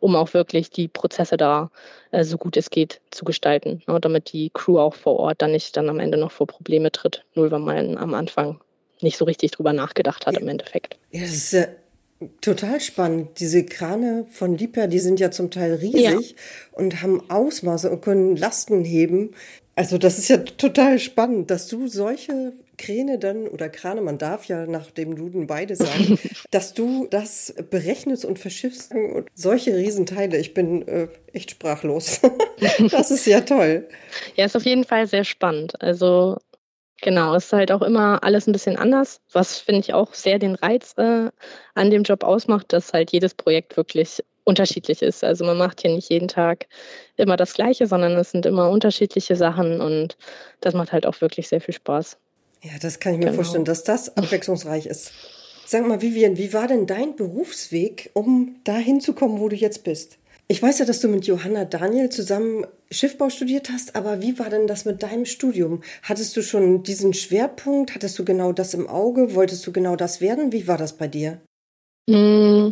um 0.00 0.16
auch 0.16 0.34
wirklich 0.34 0.70
die 0.70 0.88
Prozesse 0.88 1.36
da 1.36 1.70
äh, 2.10 2.24
so 2.24 2.38
gut 2.38 2.56
es 2.56 2.70
geht 2.70 3.00
zu 3.10 3.24
gestalten, 3.24 3.82
ne, 3.86 4.00
damit 4.00 4.32
die 4.32 4.50
Crew 4.52 4.78
auch 4.78 4.94
vor 4.94 5.18
Ort 5.18 5.42
dann 5.42 5.52
nicht 5.52 5.76
dann 5.76 5.88
am 5.88 6.00
Ende 6.00 6.18
noch 6.18 6.32
vor 6.32 6.46
Probleme 6.46 6.90
tritt, 6.90 7.24
nur 7.34 7.50
weil 7.50 7.60
man 7.60 7.98
am 7.98 8.14
Anfang 8.14 8.60
nicht 9.00 9.18
so 9.18 9.24
richtig 9.24 9.50
drüber 9.50 9.72
nachgedacht 9.72 10.26
hat 10.26 10.38
im 10.38 10.48
Endeffekt. 10.48 10.96
Ja, 11.10 11.20
das 11.20 11.30
ist 11.30 11.52
ja 11.52 11.66
total 12.40 12.80
spannend. 12.80 13.40
Diese 13.40 13.64
Krane 13.64 14.26
von 14.30 14.56
Liebherr, 14.56 14.88
die 14.88 14.98
sind 14.98 15.20
ja 15.20 15.30
zum 15.30 15.50
Teil 15.50 15.74
riesig 15.74 16.30
ja. 16.30 16.36
und 16.72 17.02
haben 17.02 17.30
Ausmaße 17.30 17.90
und 17.90 18.00
können 18.00 18.36
Lasten 18.36 18.84
heben. 18.84 19.34
Also 19.74 19.98
das 19.98 20.18
ist 20.18 20.28
ja 20.28 20.38
total 20.38 20.98
spannend, 20.98 21.50
dass 21.50 21.68
du 21.68 21.86
solche 21.86 22.54
Kräne 22.76 23.18
dann 23.18 23.48
oder 23.48 23.68
Krane, 23.68 24.00
man 24.00 24.18
darf 24.18 24.46
ja 24.46 24.66
nach 24.66 24.90
dem 24.90 25.16
Duden 25.16 25.46
beide 25.46 25.76
sagen, 25.76 26.18
dass 26.50 26.74
du 26.74 27.06
das 27.10 27.54
berechnest 27.70 28.24
und 28.24 28.38
verschiffst 28.38 28.92
und 28.92 29.26
solche 29.34 29.74
Riesenteile. 29.76 30.38
Ich 30.38 30.54
bin 30.54 30.86
äh, 30.88 31.08
echt 31.32 31.52
sprachlos. 31.52 32.20
das 32.90 33.10
ist 33.10 33.26
ja 33.26 33.40
toll. 33.40 33.88
Ja, 34.36 34.44
ist 34.44 34.56
auf 34.56 34.64
jeden 34.64 34.84
Fall 34.84 35.06
sehr 35.06 35.24
spannend. 35.24 35.80
Also 35.80 36.38
Genau, 37.02 37.34
es 37.34 37.46
ist 37.46 37.52
halt 37.52 37.72
auch 37.72 37.82
immer 37.82 38.24
alles 38.24 38.46
ein 38.46 38.52
bisschen 38.52 38.76
anders, 38.76 39.20
was 39.30 39.58
finde 39.58 39.80
ich 39.80 39.92
auch 39.92 40.14
sehr 40.14 40.38
den 40.38 40.54
Reiz 40.54 40.94
äh, 40.96 41.30
an 41.74 41.90
dem 41.90 42.04
Job 42.04 42.24
ausmacht, 42.24 42.72
dass 42.72 42.94
halt 42.94 43.12
jedes 43.12 43.34
Projekt 43.34 43.76
wirklich 43.76 44.22
unterschiedlich 44.44 45.02
ist. 45.02 45.22
Also 45.22 45.44
man 45.44 45.58
macht 45.58 45.82
hier 45.82 45.90
nicht 45.90 46.08
jeden 46.08 46.28
Tag 46.28 46.66
immer 47.16 47.36
das 47.36 47.52
Gleiche, 47.52 47.86
sondern 47.86 48.12
es 48.12 48.30
sind 48.30 48.46
immer 48.46 48.70
unterschiedliche 48.70 49.36
Sachen 49.36 49.80
und 49.80 50.16
das 50.60 50.72
macht 50.72 50.92
halt 50.92 51.04
auch 51.06 51.20
wirklich 51.20 51.48
sehr 51.48 51.60
viel 51.60 51.74
Spaß. 51.74 52.16
Ja, 52.66 52.78
das 52.80 52.98
kann 52.98 53.12
ich 53.12 53.18
mir 53.18 53.26
genau. 53.26 53.36
vorstellen, 53.36 53.64
dass 53.64 53.84
das 53.84 54.16
abwechslungsreich 54.16 54.86
ist. 54.86 55.12
Sag 55.66 55.86
mal, 55.86 56.02
Vivian, 56.02 56.36
wie 56.36 56.52
war 56.52 56.68
denn 56.68 56.86
dein 56.86 57.16
Berufsweg, 57.16 58.10
um 58.12 58.56
da 58.64 58.76
hinzukommen, 58.76 59.40
wo 59.40 59.48
du 59.48 59.56
jetzt 59.56 59.84
bist? 59.84 60.18
Ich 60.48 60.62
weiß 60.62 60.78
ja, 60.78 60.84
dass 60.84 61.00
du 61.00 61.08
mit 61.08 61.26
Johanna 61.26 61.64
Daniel 61.64 62.08
zusammen 62.08 62.66
Schiffbau 62.90 63.30
studiert 63.30 63.70
hast, 63.70 63.96
aber 63.96 64.22
wie 64.22 64.38
war 64.38 64.48
denn 64.48 64.68
das 64.68 64.84
mit 64.84 65.02
deinem 65.02 65.24
Studium? 65.24 65.82
Hattest 66.02 66.36
du 66.36 66.42
schon 66.42 66.84
diesen 66.84 67.14
Schwerpunkt? 67.14 67.94
Hattest 67.94 68.16
du 68.18 68.24
genau 68.24 68.52
das 68.52 68.74
im 68.74 68.88
Auge? 68.88 69.34
Wolltest 69.34 69.66
du 69.66 69.72
genau 69.72 69.96
das 69.96 70.20
werden? 70.20 70.52
Wie 70.52 70.68
war 70.68 70.78
das 70.78 70.92
bei 70.92 71.08
dir? 71.08 71.40
Mm, 72.08 72.70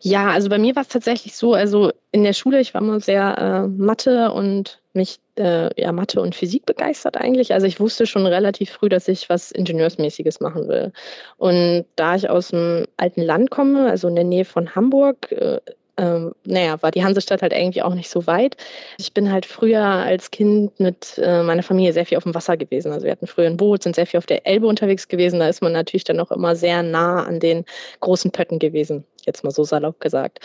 ja, 0.00 0.30
also 0.30 0.48
bei 0.48 0.58
mir 0.58 0.76
war 0.76 0.82
es 0.82 0.88
tatsächlich 0.88 1.36
so, 1.36 1.54
also 1.54 1.92
in 2.12 2.22
der 2.24 2.32
Schule, 2.32 2.60
ich 2.60 2.74
war 2.74 2.80
immer 2.80 3.00
sehr 3.00 3.38
äh, 3.38 3.68
Mathe 3.68 4.32
und 4.32 4.80
mich 4.92 5.18
äh, 5.36 5.70
ja 5.80 5.92
Mathe 5.92 6.20
und 6.20 6.34
Physik 6.34 6.66
begeistert 6.66 7.16
eigentlich. 7.16 7.52
Also 7.52 7.66
ich 7.66 7.80
wusste 7.80 8.06
schon 8.06 8.26
relativ 8.26 8.70
früh, 8.70 8.88
dass 8.88 9.08
ich 9.08 9.28
was 9.28 9.50
Ingenieursmäßiges 9.50 10.40
machen 10.40 10.68
will. 10.68 10.92
Und 11.36 11.86
da 11.96 12.14
ich 12.14 12.30
aus 12.30 12.48
dem 12.48 12.86
alten 12.96 13.22
Land 13.22 13.50
komme, 13.50 13.88
also 13.90 14.08
in 14.08 14.14
der 14.14 14.24
Nähe 14.24 14.44
von 14.44 14.74
Hamburg, 14.74 15.32
äh, 15.32 15.60
ähm, 15.98 16.32
naja, 16.44 16.80
war 16.80 16.92
die 16.92 17.04
Hansestadt 17.04 17.42
halt 17.42 17.52
irgendwie 17.52 17.82
auch 17.82 17.94
nicht 17.94 18.08
so 18.08 18.26
weit. 18.26 18.56
Ich 18.98 19.12
bin 19.12 19.32
halt 19.32 19.44
früher 19.44 19.82
als 19.82 20.30
Kind 20.30 20.78
mit 20.78 21.18
äh, 21.18 21.42
meiner 21.42 21.64
Familie 21.64 21.92
sehr 21.92 22.06
viel 22.06 22.16
auf 22.16 22.24
dem 22.24 22.34
Wasser 22.34 22.56
gewesen. 22.56 22.92
Also 22.92 23.04
wir 23.04 23.12
hatten 23.12 23.26
früher 23.26 23.46
ein 23.46 23.56
Boot, 23.56 23.82
sind 23.82 23.96
sehr 23.96 24.06
viel 24.06 24.18
auf 24.18 24.26
der 24.26 24.46
Elbe 24.46 24.68
unterwegs 24.68 25.08
gewesen. 25.08 25.40
Da 25.40 25.48
ist 25.48 25.60
man 25.60 25.72
natürlich 25.72 26.04
dann 26.04 26.20
auch 26.20 26.30
immer 26.30 26.54
sehr 26.54 26.82
nah 26.84 27.24
an 27.24 27.40
den 27.40 27.64
großen 28.00 28.30
Pötten 28.30 28.60
gewesen, 28.60 29.04
jetzt 29.28 29.44
mal 29.44 29.50
so 29.50 29.64
salopp 29.64 30.00
gesagt. 30.00 30.40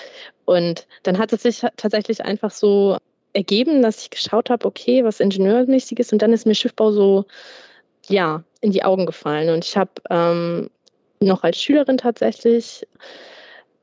Und 0.46 0.88
dann 1.04 1.18
hat 1.18 1.34
es 1.34 1.44
sich 1.44 1.62
tatsächlich 1.78 2.24
einfach 2.24 2.52
so 2.52 2.98
ergeben, 3.34 3.82
dass 3.82 4.04
ich 4.04 4.10
geschaut 4.12 4.50
habe, 4.50 4.66
okay, 4.66 5.04
was 5.04 5.20
Ingenieurmäßiges 5.20 6.14
und 6.14 6.22
dann 6.22 6.34
ist 6.34 6.46
mir 6.46 6.56
Schiffbau 6.56 6.92
so, 6.92 7.26
ja, 8.08 8.44
in 8.62 8.72
die 8.72 8.84
Augen 8.84 9.06
gefallen. 9.06 9.50
Und 9.50 9.66
ich 9.66 9.76
habe 9.76 9.92
ähm, 10.10 10.70
noch 11.20 11.44
als 11.44 11.62
Schülerin 11.62 11.98
tatsächlich 11.98 12.86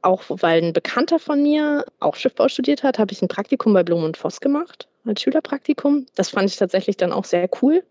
auch 0.03 0.23
weil 0.29 0.63
ein 0.63 0.73
Bekannter 0.73 1.19
von 1.19 1.43
mir 1.43 1.85
auch 2.01 2.17
Schiffbau 2.17 2.49
studiert 2.49 2.83
hat, 2.83 2.99
habe 2.99 3.13
ich 3.13 3.23
ein 3.23 3.29
Praktikum 3.29 3.73
bei 3.73 3.83
Blum 3.83 4.05
und 4.05 4.17
Voss 4.17 4.41
gemacht 4.41 4.89
als 5.07 5.23
Schülerpraktikum. 5.23 6.07
Das 6.15 6.31
fand 6.31 6.51
ich 6.51 6.57
tatsächlich 6.57 6.97
dann 6.97 7.13
auch 7.13 7.25
sehr 7.25 7.49
cool, 7.63 7.83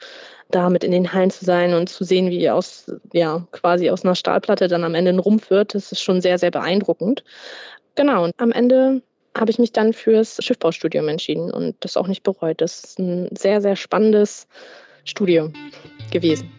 da 0.52 0.70
mit 0.70 0.84
in 0.84 0.92
den 0.92 1.12
Hallen 1.12 1.32
zu 1.32 1.46
sein 1.46 1.74
und 1.74 1.90
zu 1.90 2.04
sehen, 2.04 2.30
wie 2.30 2.50
aus, 2.50 2.92
ja, 3.14 3.48
quasi 3.52 3.90
aus 3.90 4.04
einer 4.04 4.16
Stahlplatte 4.16 4.68
dann 4.68 4.84
am 4.84 4.96
Ende 4.96 5.12
ein 5.12 5.20
Rumpf 5.20 5.50
wird. 5.50 5.76
Das 5.76 5.92
ist 5.92 6.02
schon 6.02 6.22
sehr, 6.22 6.38
sehr 6.38 6.52
beeindruckend. 6.52 7.24
Genau, 7.96 8.24
und 8.24 8.34
am 8.38 8.52
Ende 8.52 9.02
habe 9.38 9.52
ich 9.52 9.60
mich 9.60 9.72
dann 9.72 9.94
fürs 9.94 10.44
Schiffbaustudium 10.44 11.08
entschieden 11.08 11.52
und 11.52 11.76
das 11.82 11.98
auch 11.98 12.08
nicht 12.08 12.24
bereut. 12.24 12.62
Das 12.62 12.84
ist 12.84 13.00
ein 13.00 13.30
sehr, 13.36 13.62
sehr 13.62 13.76
spannendes 13.76 14.48
Studium 15.06 15.54
gewesen. 16.12 16.50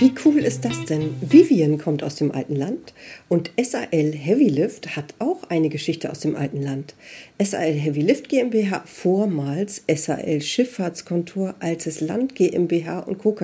Wie 0.00 0.14
cool 0.24 0.38
ist 0.38 0.64
das 0.64 0.86
denn? 0.86 1.14
Vivian 1.20 1.76
kommt 1.76 2.02
aus 2.02 2.14
dem 2.14 2.32
alten 2.32 2.56
Land 2.56 2.94
und 3.28 3.50
SAL 3.62 4.12
Heavylift 4.12 4.96
hat 4.96 5.12
auch 5.18 5.42
eine 5.50 5.68
Geschichte 5.68 6.10
aus 6.10 6.20
dem 6.20 6.36
alten 6.36 6.62
Land. 6.62 6.94
SAL 7.38 7.74
Heavylift 7.74 8.30
GmbH, 8.30 8.82
vormals 8.86 9.84
SAL 9.94 10.40
Schifffahrtskontor, 10.40 11.56
altes 11.58 12.00
Land 12.00 12.34
GmbH 12.34 13.00
und 13.00 13.18
Co. 13.18 13.36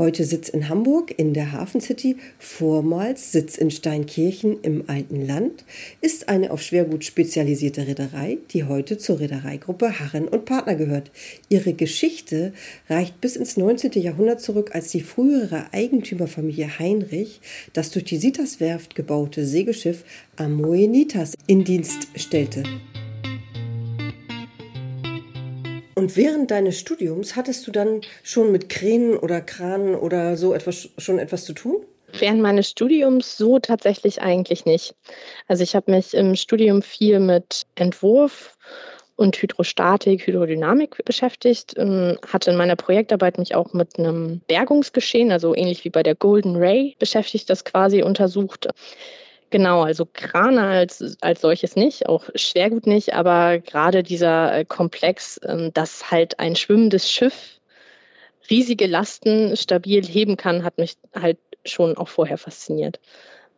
Heute 0.00 0.24
Sitz 0.24 0.48
in 0.48 0.70
Hamburg 0.70 1.12
in 1.18 1.34
der 1.34 1.52
Hafen 1.52 1.82
City, 1.82 2.16
vormals 2.38 3.32
Sitz 3.32 3.58
in 3.58 3.70
Steinkirchen 3.70 4.58
im 4.62 4.84
alten 4.86 5.26
Land, 5.26 5.66
ist 6.00 6.30
eine 6.30 6.52
auf 6.52 6.62
Schwergut 6.62 7.04
spezialisierte 7.04 7.86
Reederei, 7.86 8.38
die 8.50 8.64
heute 8.64 8.96
zur 8.96 9.20
Reedereigruppe 9.20 10.00
Harren 10.00 10.26
und 10.26 10.46
Partner 10.46 10.74
gehört. 10.74 11.10
Ihre 11.50 11.74
Geschichte 11.74 12.54
reicht 12.88 13.20
bis 13.20 13.36
ins 13.36 13.58
19. 13.58 13.92
Jahrhundert 14.00 14.40
zurück, 14.40 14.70
als 14.72 14.88
die 14.88 15.02
frühere 15.02 15.66
Eigentümerfamilie 15.74 16.78
Heinrich 16.78 17.42
das 17.74 17.90
durch 17.90 18.06
die 18.06 18.16
Sitas-Werft 18.16 18.94
gebaute 18.94 19.44
Segelschiff 19.44 20.04
Amoenitas 20.36 21.34
in 21.46 21.64
Dienst 21.64 22.08
stellte. 22.16 22.62
Und 25.94 26.16
während 26.16 26.50
deines 26.50 26.78
Studiums 26.78 27.36
hattest 27.36 27.66
du 27.66 27.70
dann 27.70 28.00
schon 28.22 28.52
mit 28.52 28.68
Kränen 28.68 29.16
oder 29.16 29.40
Kranen 29.40 29.94
oder 29.94 30.36
so 30.36 30.54
etwas 30.54 30.88
schon 30.98 31.18
etwas 31.18 31.44
zu 31.44 31.52
tun? 31.52 31.84
Während 32.18 32.40
meines 32.40 32.70
Studiums 32.70 33.36
so 33.36 33.58
tatsächlich 33.58 34.20
eigentlich 34.20 34.64
nicht. 34.64 34.94
Also 35.46 35.62
ich 35.62 35.74
habe 35.74 35.90
mich 35.92 36.14
im 36.14 36.34
Studium 36.34 36.82
viel 36.82 37.20
mit 37.20 37.66
Entwurf 37.76 38.56
und 39.16 39.36
Hydrostatik, 39.36 40.26
Hydrodynamik 40.26 41.04
beschäftigt, 41.04 41.74
ähm, 41.76 42.18
hatte 42.26 42.50
in 42.50 42.56
meiner 42.56 42.76
Projektarbeit 42.76 43.38
mich 43.38 43.54
auch 43.54 43.72
mit 43.74 43.98
einem 43.98 44.40
Bergungsgeschehen, 44.48 45.30
also 45.30 45.54
ähnlich 45.54 45.84
wie 45.84 45.90
bei 45.90 46.02
der 46.02 46.14
Golden 46.14 46.56
Ray 46.56 46.96
beschäftigt, 46.98 47.50
das 47.50 47.64
quasi 47.64 48.02
untersucht. 48.02 48.68
Genau, 49.50 49.82
also 49.82 50.06
Krane 50.12 50.62
als, 50.62 51.16
als 51.20 51.40
solches 51.40 51.74
nicht, 51.74 52.08
auch 52.08 52.28
Schwergut 52.36 52.86
nicht, 52.86 53.14
aber 53.14 53.58
gerade 53.58 54.04
dieser 54.04 54.56
äh, 54.56 54.64
Komplex, 54.64 55.40
ähm, 55.44 55.72
dass 55.74 56.10
halt 56.10 56.38
ein 56.38 56.54
schwimmendes 56.54 57.10
Schiff 57.10 57.60
riesige 58.48 58.86
Lasten 58.86 59.56
stabil 59.56 60.04
heben 60.04 60.36
kann, 60.36 60.62
hat 60.62 60.78
mich 60.78 60.96
halt 61.14 61.38
schon 61.64 61.96
auch 61.96 62.08
vorher 62.08 62.38
fasziniert. 62.38 63.00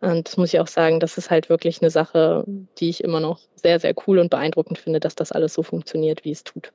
Und 0.01 0.27
das 0.27 0.37
muss 0.37 0.53
ich 0.53 0.61
auch 0.61 0.67
sagen, 0.67 0.99
das 0.99 1.17
ist 1.17 1.31
halt 1.31 1.49
wirklich 1.49 1.81
eine 1.81 1.91
Sache, 1.91 2.45
die 2.79 2.89
ich 2.89 3.05
immer 3.05 3.21
noch 3.21 3.39
sehr, 3.55 3.79
sehr 3.79 3.95
cool 4.07 4.19
und 4.19 4.31
beeindruckend 4.31 4.79
finde, 4.79 4.99
dass 4.99 5.15
das 5.15 5.31
alles 5.31 5.55
so 5.55 5.63
funktioniert, 5.63 6.25
wie 6.25 6.33
es 6.33 6.43
tut. 6.43 6.73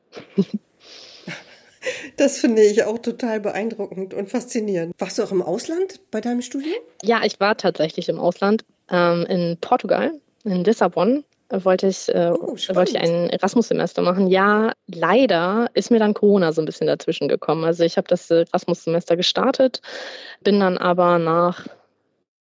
Das 2.17 2.39
finde 2.39 2.63
ich 2.63 2.83
auch 2.83 2.97
total 2.97 3.39
beeindruckend 3.39 4.13
und 4.13 4.29
faszinierend. 4.29 4.93
Warst 4.97 5.19
du 5.19 5.23
auch 5.23 5.31
im 5.31 5.41
Ausland 5.41 6.01
bei 6.11 6.19
deinem 6.19 6.41
Studium? 6.41 6.75
Ja, 7.03 7.21
ich 7.23 7.39
war 7.39 7.55
tatsächlich 7.55 8.09
im 8.09 8.19
Ausland. 8.19 8.65
Ähm, 8.89 9.25
in 9.25 9.57
Portugal, 9.59 10.11
in 10.43 10.63
Lissabon, 10.63 11.23
wollte 11.49 11.87
ich, 11.87 12.09
äh, 12.09 12.31
oh, 12.33 12.55
wollte 12.73 12.91
ich 12.91 12.99
ein 12.99 13.29
Erasmus-Semester 13.29 14.01
machen. 14.01 14.27
Ja, 14.27 14.73
leider 14.87 15.69
ist 15.73 15.91
mir 15.91 15.99
dann 15.99 16.13
Corona 16.13 16.51
so 16.51 16.61
ein 16.61 16.65
bisschen 16.65 16.87
dazwischen 16.87 17.27
gekommen. 17.27 17.63
Also 17.63 17.83
ich 17.83 17.97
habe 17.97 18.07
das 18.07 18.29
Erasmus-Semester 18.29 19.15
gestartet, 19.15 19.81
bin 20.43 20.59
dann 20.59 20.77
aber 20.77 21.19
nach 21.19 21.67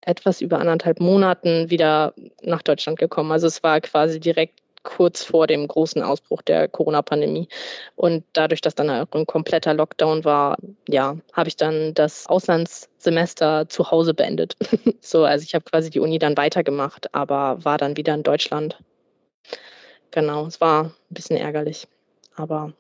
etwas 0.01 0.41
über 0.41 0.61
anderthalb 0.61 1.01
Monaten 1.01 1.71
wieder 1.71 2.15
nach 2.43 2.63
Deutschland 2.63 2.99
gekommen. 2.99 3.33
Also 3.33 3.47
es 3.47 3.63
war 3.63 3.81
quasi 3.81 4.21
direkt 4.21 4.61
kurz 4.87 5.25
vor 5.25 5.47
dem 5.47 5.67
großen 5.67 6.03
Ausbruch 6.03 6.41
der 6.43 6.69
Corona-Pandemie. 6.69 7.49
Und 7.97 8.25
dadurch, 8.33 8.61
dass 8.61 8.75
dann 8.75 8.89
ein 8.89 9.27
kompletter 9.27 9.75
Lockdown 9.75 10.25
war, 10.25 10.57
ja, 10.89 11.17
habe 11.33 11.49
ich 11.49 11.57
dann 11.57 11.93
das 11.93 12.27
Auslandssemester 12.27 13.69
zu 13.69 13.91
Hause 13.91 14.15
beendet. 14.15 14.57
so, 15.01 15.25
also 15.25 15.43
ich 15.43 15.55
habe 15.55 15.65
quasi 15.65 15.91
die 15.91 16.01
Uni 16.01 16.19
dann 16.19 16.37
weitergemacht, 16.37 17.15
aber 17.15 17.65
war 17.65 17.79
dann 17.79 17.97
wieder 17.97 18.15
in 18.15 18.23
Deutschland. 18.23 18.79
Genau, 20.13 20.47
es 20.47 20.61
war 20.61 20.85
ein 20.85 20.93
bisschen 21.11 21.37
ärgerlich, 21.37 21.89
aber 22.37 22.73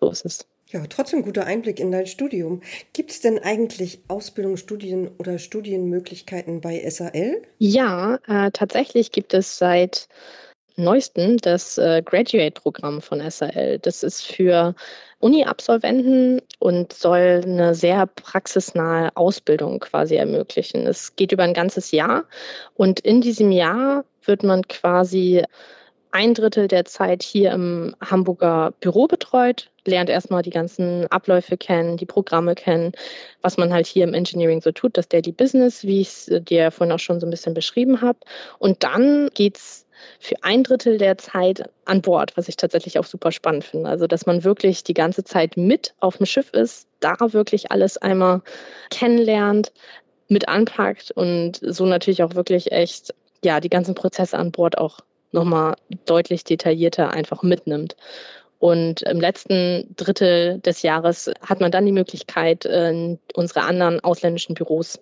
so 0.00 0.08
ist 0.08 0.24
es. 0.24 0.46
Ja, 0.70 0.84
trotzdem 0.88 1.22
guter 1.22 1.46
Einblick 1.46 1.78
in 1.78 1.92
dein 1.92 2.06
Studium. 2.06 2.60
Gibt 2.92 3.12
es 3.12 3.20
denn 3.20 3.38
eigentlich 3.38 4.00
Ausbildung, 4.08 4.56
Studien 4.56 5.08
oder 5.18 5.38
Studienmöglichkeiten 5.38 6.60
bei 6.60 6.88
SAL? 6.90 7.42
Ja, 7.58 8.18
äh, 8.26 8.50
tatsächlich 8.50 9.12
gibt 9.12 9.32
es 9.32 9.58
seit 9.58 10.08
neuesten 10.76 11.38
das 11.38 11.78
äh, 11.78 12.02
Graduate-Programm 12.04 13.00
von 13.00 13.20
SAL. 13.30 13.78
Das 13.80 14.02
ist 14.02 14.26
für 14.26 14.74
Uni-Absolventen 15.18 16.42
und 16.58 16.92
soll 16.92 17.40
eine 17.44 17.74
sehr 17.74 18.06
praxisnahe 18.06 19.16
Ausbildung 19.16 19.80
quasi 19.80 20.16
ermöglichen. 20.16 20.86
Es 20.86 21.16
geht 21.16 21.32
über 21.32 21.42
ein 21.42 21.54
ganzes 21.54 21.90
Jahr 21.90 22.24
und 22.74 23.00
in 23.00 23.20
diesem 23.20 23.50
Jahr 23.50 24.04
wird 24.24 24.42
man 24.42 24.66
quasi 24.68 25.42
ein 26.10 26.34
Drittel 26.34 26.68
der 26.68 26.84
Zeit 26.84 27.22
hier 27.22 27.52
im 27.52 27.94
Hamburger 28.00 28.72
Büro 28.80 29.06
betreut, 29.06 29.70
lernt 29.84 30.10
erstmal 30.10 30.42
die 30.42 30.50
ganzen 30.50 31.06
Abläufe 31.08 31.56
kennen, 31.56 31.96
die 31.96 32.06
Programme 32.06 32.54
kennen, 32.54 32.92
was 33.42 33.56
man 33.56 33.72
halt 33.72 33.86
hier 33.86 34.04
im 34.04 34.14
Engineering 34.14 34.60
so 34.60 34.72
tut, 34.72 34.96
das 34.96 35.08
Daily 35.08 35.32
Business, 35.32 35.84
wie 35.84 36.00
ich 36.00 36.08
es 36.08 36.30
dir 36.44 36.70
vorhin 36.70 36.92
auch 36.92 36.98
schon 36.98 37.20
so 37.20 37.26
ein 37.26 37.30
bisschen 37.30 37.54
beschrieben 37.54 38.00
habe. 38.00 38.18
Und 38.58 38.82
dann 38.82 39.30
geht 39.34 39.56
es 39.56 39.86
für 40.18 40.36
ein 40.42 40.62
Drittel 40.62 40.98
der 40.98 41.18
Zeit 41.18 41.62
an 41.84 42.02
Bord, 42.02 42.36
was 42.36 42.48
ich 42.48 42.56
tatsächlich 42.56 42.98
auch 42.98 43.04
super 43.04 43.32
spannend 43.32 43.64
finde. 43.64 43.88
Also, 43.88 44.06
dass 44.06 44.26
man 44.26 44.44
wirklich 44.44 44.84
die 44.84 44.94
ganze 44.94 45.24
Zeit 45.24 45.56
mit 45.56 45.94
auf 46.00 46.18
dem 46.18 46.26
Schiff 46.26 46.50
ist, 46.52 46.88
da 47.00 47.14
wirklich 47.18 47.70
alles 47.70 47.96
einmal 47.98 48.42
kennenlernt, 48.90 49.72
mit 50.28 50.48
anpackt 50.48 51.12
und 51.12 51.60
so 51.62 51.86
natürlich 51.86 52.22
auch 52.22 52.34
wirklich 52.34 52.72
echt, 52.72 53.14
ja, 53.44 53.60
die 53.60 53.68
ganzen 53.68 53.94
Prozesse 53.94 54.36
an 54.36 54.50
Bord 54.50 54.76
auch 54.76 55.00
nochmal 55.36 55.76
deutlich 56.06 56.42
detaillierter 56.42 57.10
einfach 57.12 57.42
mitnimmt. 57.42 57.94
Und 58.58 59.02
im 59.02 59.20
letzten 59.20 59.94
Drittel 59.96 60.58
des 60.60 60.80
Jahres 60.80 61.30
hat 61.42 61.60
man 61.60 61.70
dann 61.70 61.84
die 61.84 61.92
Möglichkeit, 61.92 62.64
äh, 62.64 63.16
unsere 63.34 63.62
anderen 63.62 64.00
ausländischen 64.00 64.54
Büros, 64.54 64.98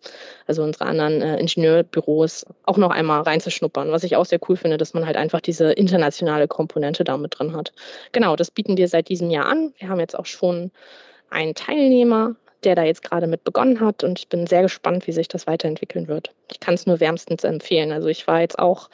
also 0.46 0.64
unsere 0.64 0.86
anderen 0.86 1.22
äh, 1.22 1.38
Ingenieurbüros, 1.38 2.44
auch 2.64 2.76
noch 2.76 2.90
einmal 2.90 3.22
reinzuschnuppern. 3.22 3.92
Was 3.92 4.02
ich 4.02 4.16
auch 4.16 4.26
sehr 4.26 4.40
cool 4.48 4.56
finde, 4.56 4.76
dass 4.76 4.92
man 4.92 5.06
halt 5.06 5.16
einfach 5.16 5.40
diese 5.40 5.72
internationale 5.72 6.48
Komponente 6.48 7.04
damit 7.04 7.38
drin 7.38 7.54
hat. 7.54 7.72
Genau, 8.10 8.34
das 8.34 8.50
bieten 8.50 8.76
wir 8.76 8.88
seit 8.88 9.08
diesem 9.08 9.30
Jahr 9.30 9.46
an. 9.46 9.72
Wir 9.78 9.88
haben 9.88 10.00
jetzt 10.00 10.18
auch 10.18 10.26
schon 10.26 10.72
einen 11.30 11.54
Teilnehmer, 11.54 12.34
der 12.64 12.74
da 12.74 12.82
jetzt 12.82 13.02
gerade 13.02 13.26
mit 13.28 13.44
begonnen 13.44 13.78
hat 13.80 14.02
und 14.02 14.18
ich 14.18 14.28
bin 14.28 14.46
sehr 14.46 14.62
gespannt, 14.62 15.06
wie 15.06 15.12
sich 15.12 15.28
das 15.28 15.46
weiterentwickeln 15.46 16.08
wird. 16.08 16.32
Ich 16.50 16.60
kann 16.60 16.74
es 16.74 16.86
nur 16.86 16.98
wärmstens 16.98 17.44
empfehlen. 17.44 17.92
Also 17.92 18.08
ich 18.08 18.26
war 18.26 18.40
jetzt 18.40 18.58
auch 18.58 18.88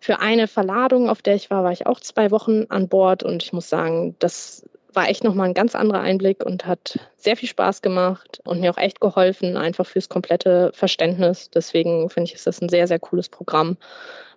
für 0.00 0.20
eine 0.20 0.48
Verladung, 0.48 1.08
auf 1.08 1.22
der 1.22 1.34
ich 1.34 1.50
war, 1.50 1.62
war 1.62 1.72
ich 1.72 1.86
auch 1.86 2.00
zwei 2.00 2.30
Wochen 2.30 2.64
an 2.68 2.88
Bord 2.88 3.22
und 3.22 3.42
ich 3.42 3.52
muss 3.52 3.68
sagen, 3.68 4.16
das 4.18 4.64
war 4.92 5.08
echt 5.08 5.22
nochmal 5.22 5.48
ein 5.48 5.54
ganz 5.54 5.74
anderer 5.74 6.00
Einblick 6.00 6.44
und 6.44 6.66
hat 6.66 6.98
sehr 7.16 7.36
viel 7.36 7.48
Spaß 7.48 7.82
gemacht 7.82 8.40
und 8.44 8.60
mir 8.60 8.72
auch 8.72 8.78
echt 8.78 9.00
geholfen, 9.00 9.56
einfach 9.56 9.86
fürs 9.86 10.08
komplette 10.08 10.72
Verständnis. 10.74 11.50
Deswegen 11.50 12.10
finde 12.10 12.28
ich, 12.28 12.34
ist 12.34 12.46
das 12.46 12.60
ein 12.60 12.68
sehr, 12.68 12.88
sehr 12.88 12.98
cooles 12.98 13.28
Programm 13.28 13.76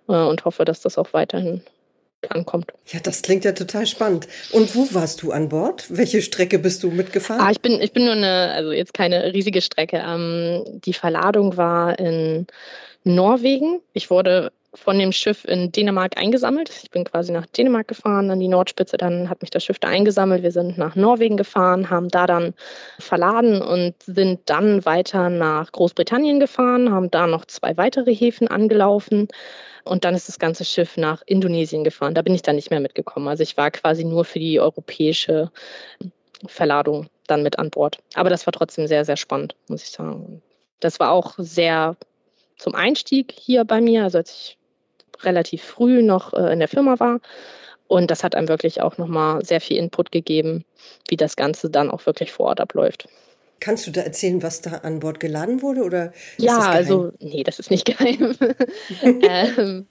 äh, 0.08 0.12
und 0.12 0.44
hoffe, 0.44 0.64
dass 0.64 0.80
das 0.80 0.98
auch 0.98 1.12
weiterhin 1.12 1.62
ankommt. 2.28 2.72
Ja, 2.86 3.00
das 3.00 3.22
klingt 3.22 3.44
ja 3.44 3.52
total 3.52 3.86
spannend. 3.86 4.28
Und 4.52 4.74
wo 4.74 4.94
warst 4.94 5.22
du 5.22 5.32
an 5.32 5.48
Bord? 5.48 5.86
Welche 5.90 6.22
Strecke 6.22 6.58
bist 6.58 6.82
du 6.82 6.90
mitgefahren? 6.90 7.40
Ah, 7.42 7.50
ich 7.50 7.60
bin, 7.60 7.80
ich 7.80 7.92
bin 7.92 8.04
nur 8.04 8.14
eine, 8.14 8.52
also 8.52 8.72
jetzt 8.72 8.94
keine 8.94 9.32
riesige 9.34 9.60
Strecke. 9.60 10.02
Ähm, 10.06 10.64
die 10.84 10.94
Verladung 10.94 11.56
war 11.56 11.98
in 11.98 12.46
Norwegen. 13.04 13.80
Ich 13.92 14.10
wurde 14.10 14.52
von 14.74 14.98
dem 14.98 15.12
Schiff 15.12 15.44
in 15.44 15.70
Dänemark 15.72 16.16
eingesammelt. 16.16 16.70
Ich 16.82 16.90
bin 16.90 17.04
quasi 17.04 17.32
nach 17.32 17.46
Dänemark 17.46 17.88
gefahren, 17.88 18.30
an 18.30 18.40
die 18.40 18.48
Nordspitze, 18.48 18.96
dann 18.96 19.30
hat 19.30 19.40
mich 19.40 19.50
das 19.50 19.64
Schiff 19.64 19.78
da 19.78 19.88
eingesammelt. 19.88 20.42
Wir 20.42 20.50
sind 20.50 20.76
nach 20.78 20.96
Norwegen 20.96 21.36
gefahren, 21.36 21.90
haben 21.90 22.08
da 22.08 22.26
dann 22.26 22.54
verladen 22.98 23.62
und 23.62 23.94
sind 24.02 24.40
dann 24.46 24.84
weiter 24.84 25.30
nach 25.30 25.70
Großbritannien 25.72 26.40
gefahren, 26.40 26.90
haben 26.90 27.10
da 27.10 27.26
noch 27.26 27.44
zwei 27.44 27.76
weitere 27.76 28.14
Häfen 28.14 28.48
angelaufen 28.48 29.28
und 29.84 30.04
dann 30.04 30.14
ist 30.14 30.28
das 30.28 30.38
ganze 30.38 30.64
Schiff 30.64 30.96
nach 30.96 31.22
Indonesien 31.26 31.84
gefahren. 31.84 32.14
Da 32.14 32.22
bin 32.22 32.34
ich 32.34 32.42
dann 32.42 32.56
nicht 32.56 32.70
mehr 32.70 32.80
mitgekommen. 32.80 33.28
Also 33.28 33.42
ich 33.42 33.56
war 33.56 33.70
quasi 33.70 34.04
nur 34.04 34.24
für 34.24 34.38
die 34.38 34.60
europäische 34.60 35.50
Verladung 36.46 37.06
dann 37.26 37.42
mit 37.42 37.58
an 37.58 37.70
Bord. 37.70 37.98
Aber 38.14 38.30
das 38.30 38.46
war 38.46 38.52
trotzdem 38.52 38.86
sehr, 38.86 39.04
sehr 39.04 39.16
spannend, 39.16 39.54
muss 39.68 39.82
ich 39.82 39.90
sagen. 39.90 40.42
Das 40.80 41.00
war 41.00 41.12
auch 41.12 41.34
sehr 41.38 41.96
zum 42.56 42.74
Einstieg 42.74 43.32
hier 43.32 43.64
bei 43.64 43.80
mir, 43.80 44.04
also 44.04 44.18
als 44.18 44.30
ich 44.30 44.58
relativ 45.24 45.62
früh 45.62 46.02
noch 46.02 46.32
äh, 46.32 46.52
in 46.52 46.58
der 46.58 46.68
Firma 46.68 46.98
war. 47.00 47.20
Und 47.86 48.10
das 48.10 48.24
hat 48.24 48.34
einem 48.34 48.48
wirklich 48.48 48.80
auch 48.80 48.98
nochmal 48.98 49.44
sehr 49.44 49.60
viel 49.60 49.76
Input 49.76 50.10
gegeben, 50.10 50.64
wie 51.08 51.16
das 51.16 51.36
Ganze 51.36 51.70
dann 51.70 51.90
auch 51.90 52.06
wirklich 52.06 52.32
vor 52.32 52.46
Ort 52.46 52.60
abläuft. 52.60 53.08
Kannst 53.60 53.86
du 53.86 53.90
da 53.90 54.02
erzählen, 54.02 54.42
was 54.42 54.60
da 54.62 54.78
an 54.78 55.00
Bord 55.00 55.20
geladen 55.20 55.62
wurde? 55.62 55.82
Oder 55.82 56.12
ja, 56.38 56.58
also, 56.58 57.12
nee, 57.20 57.44
das 57.44 57.58
ist 57.58 57.70
nicht 57.70 57.84
geheim. 57.84 58.34
ähm, 59.02 59.86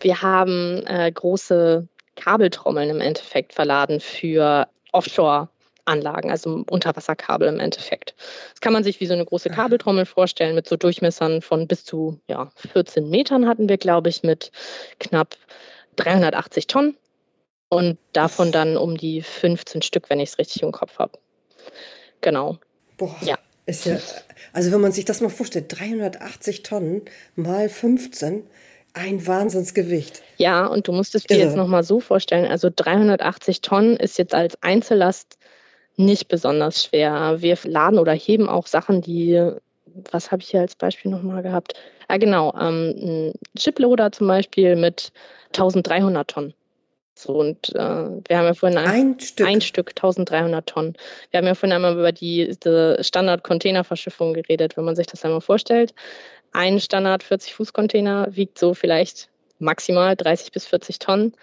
wir 0.00 0.22
haben 0.22 0.84
äh, 0.86 1.10
große 1.12 1.86
Kabeltrommeln 2.16 2.90
im 2.90 3.00
Endeffekt 3.00 3.54
verladen 3.54 4.00
für 4.00 4.68
Offshore 4.92 5.48
Anlagen, 5.84 6.30
also 6.30 6.64
Unterwasserkabel 6.70 7.48
im 7.48 7.60
Endeffekt. 7.60 8.14
Das 8.52 8.60
kann 8.60 8.72
man 8.72 8.84
sich 8.84 9.00
wie 9.00 9.06
so 9.06 9.14
eine 9.14 9.24
große 9.24 9.50
Kabeltrommel 9.50 10.06
vorstellen 10.06 10.54
mit 10.54 10.68
so 10.68 10.76
Durchmessern 10.76 11.42
von 11.42 11.66
bis 11.66 11.84
zu 11.84 12.20
ja, 12.28 12.50
14 12.72 13.08
Metern 13.08 13.48
hatten 13.48 13.68
wir, 13.68 13.78
glaube 13.78 14.08
ich, 14.08 14.22
mit 14.22 14.52
knapp 15.00 15.36
380 15.96 16.66
Tonnen 16.68 16.96
und 17.68 17.98
davon 18.12 18.52
dann 18.52 18.76
um 18.76 18.96
die 18.96 19.22
15 19.22 19.82
Stück, 19.82 20.10
wenn 20.10 20.20
ich 20.20 20.30
es 20.30 20.38
richtig 20.38 20.62
im 20.62 20.72
Kopf 20.72 20.98
habe. 20.98 21.18
Genau. 22.20 22.58
Boah. 22.96 23.16
Ja. 23.22 23.38
Ist 23.64 23.86
ja, 23.86 23.98
also 24.52 24.72
wenn 24.72 24.80
man 24.80 24.90
sich 24.90 25.04
das 25.04 25.20
mal 25.20 25.30
vorstellt, 25.30 25.66
380 25.68 26.64
Tonnen 26.64 27.02
mal 27.36 27.68
15, 27.68 28.44
ein 28.92 29.26
Wahnsinnsgewicht. 29.26 30.22
Ja, 30.36 30.66
und 30.66 30.88
du 30.88 30.92
musst 30.92 31.14
es 31.14 31.24
dir 31.24 31.36
Irre. 31.36 31.46
jetzt 31.46 31.56
nochmal 31.56 31.84
so 31.84 32.00
vorstellen, 32.00 32.50
also 32.50 32.70
380 32.74 33.60
Tonnen 33.60 33.96
ist 33.96 34.18
jetzt 34.18 34.34
als 34.34 34.60
Einzellast 34.62 35.38
nicht 35.96 36.28
besonders 36.28 36.84
schwer. 36.84 37.36
Wir 37.40 37.58
laden 37.64 37.98
oder 37.98 38.12
heben 38.12 38.48
auch 38.48 38.66
Sachen, 38.66 39.02
die, 39.02 39.52
was 40.10 40.30
habe 40.30 40.42
ich 40.42 40.50
hier 40.50 40.60
als 40.60 40.74
Beispiel 40.74 41.10
nochmal 41.10 41.42
gehabt? 41.42 41.74
Ah, 42.08 42.16
genau, 42.16 42.52
ähm, 42.58 42.94
ein 42.98 43.32
Chiploader 43.56 44.12
zum 44.12 44.26
Beispiel 44.26 44.76
mit 44.76 45.12
1300 45.54 46.28
Tonnen. 46.28 46.54
So, 47.14 47.34
und 47.34 47.68
äh, 47.74 47.78
wir 47.78 48.38
haben 48.38 48.46
ja 48.46 48.54
vorhin 48.54 48.78
ein, 48.78 48.88
ein, 48.88 49.20
Stück. 49.20 49.46
ein 49.46 49.60
Stück 49.60 49.90
1300 49.90 50.66
Tonnen. 50.66 50.96
Wir 51.30 51.38
haben 51.38 51.46
ja 51.46 51.54
vorhin 51.54 51.74
einmal 51.74 51.92
über 51.92 52.10
die, 52.10 52.56
die 52.64 52.96
Standard-Containerverschiffung 53.00 54.34
geredet, 54.34 54.76
wenn 54.76 54.84
man 54.84 54.96
sich 54.96 55.06
das 55.06 55.24
einmal 55.24 55.40
vorstellt. 55.40 55.94
Ein 56.52 56.80
Standard 56.80 57.22
40-Fuß-Container 57.22 58.28
wiegt 58.30 58.58
so 58.58 58.74
vielleicht 58.74 59.28
maximal 59.58 60.16
30 60.16 60.52
bis 60.52 60.66
40 60.66 60.98
Tonnen. 60.98 61.34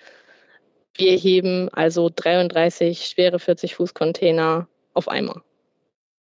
Wir 0.96 1.16
heben 1.16 1.70
also 1.70 2.10
33 2.14 3.06
schwere 3.06 3.40
40 3.40 3.76
Fuß 3.76 3.94
Container 3.94 4.68
auf 4.94 5.08
einmal, 5.08 5.42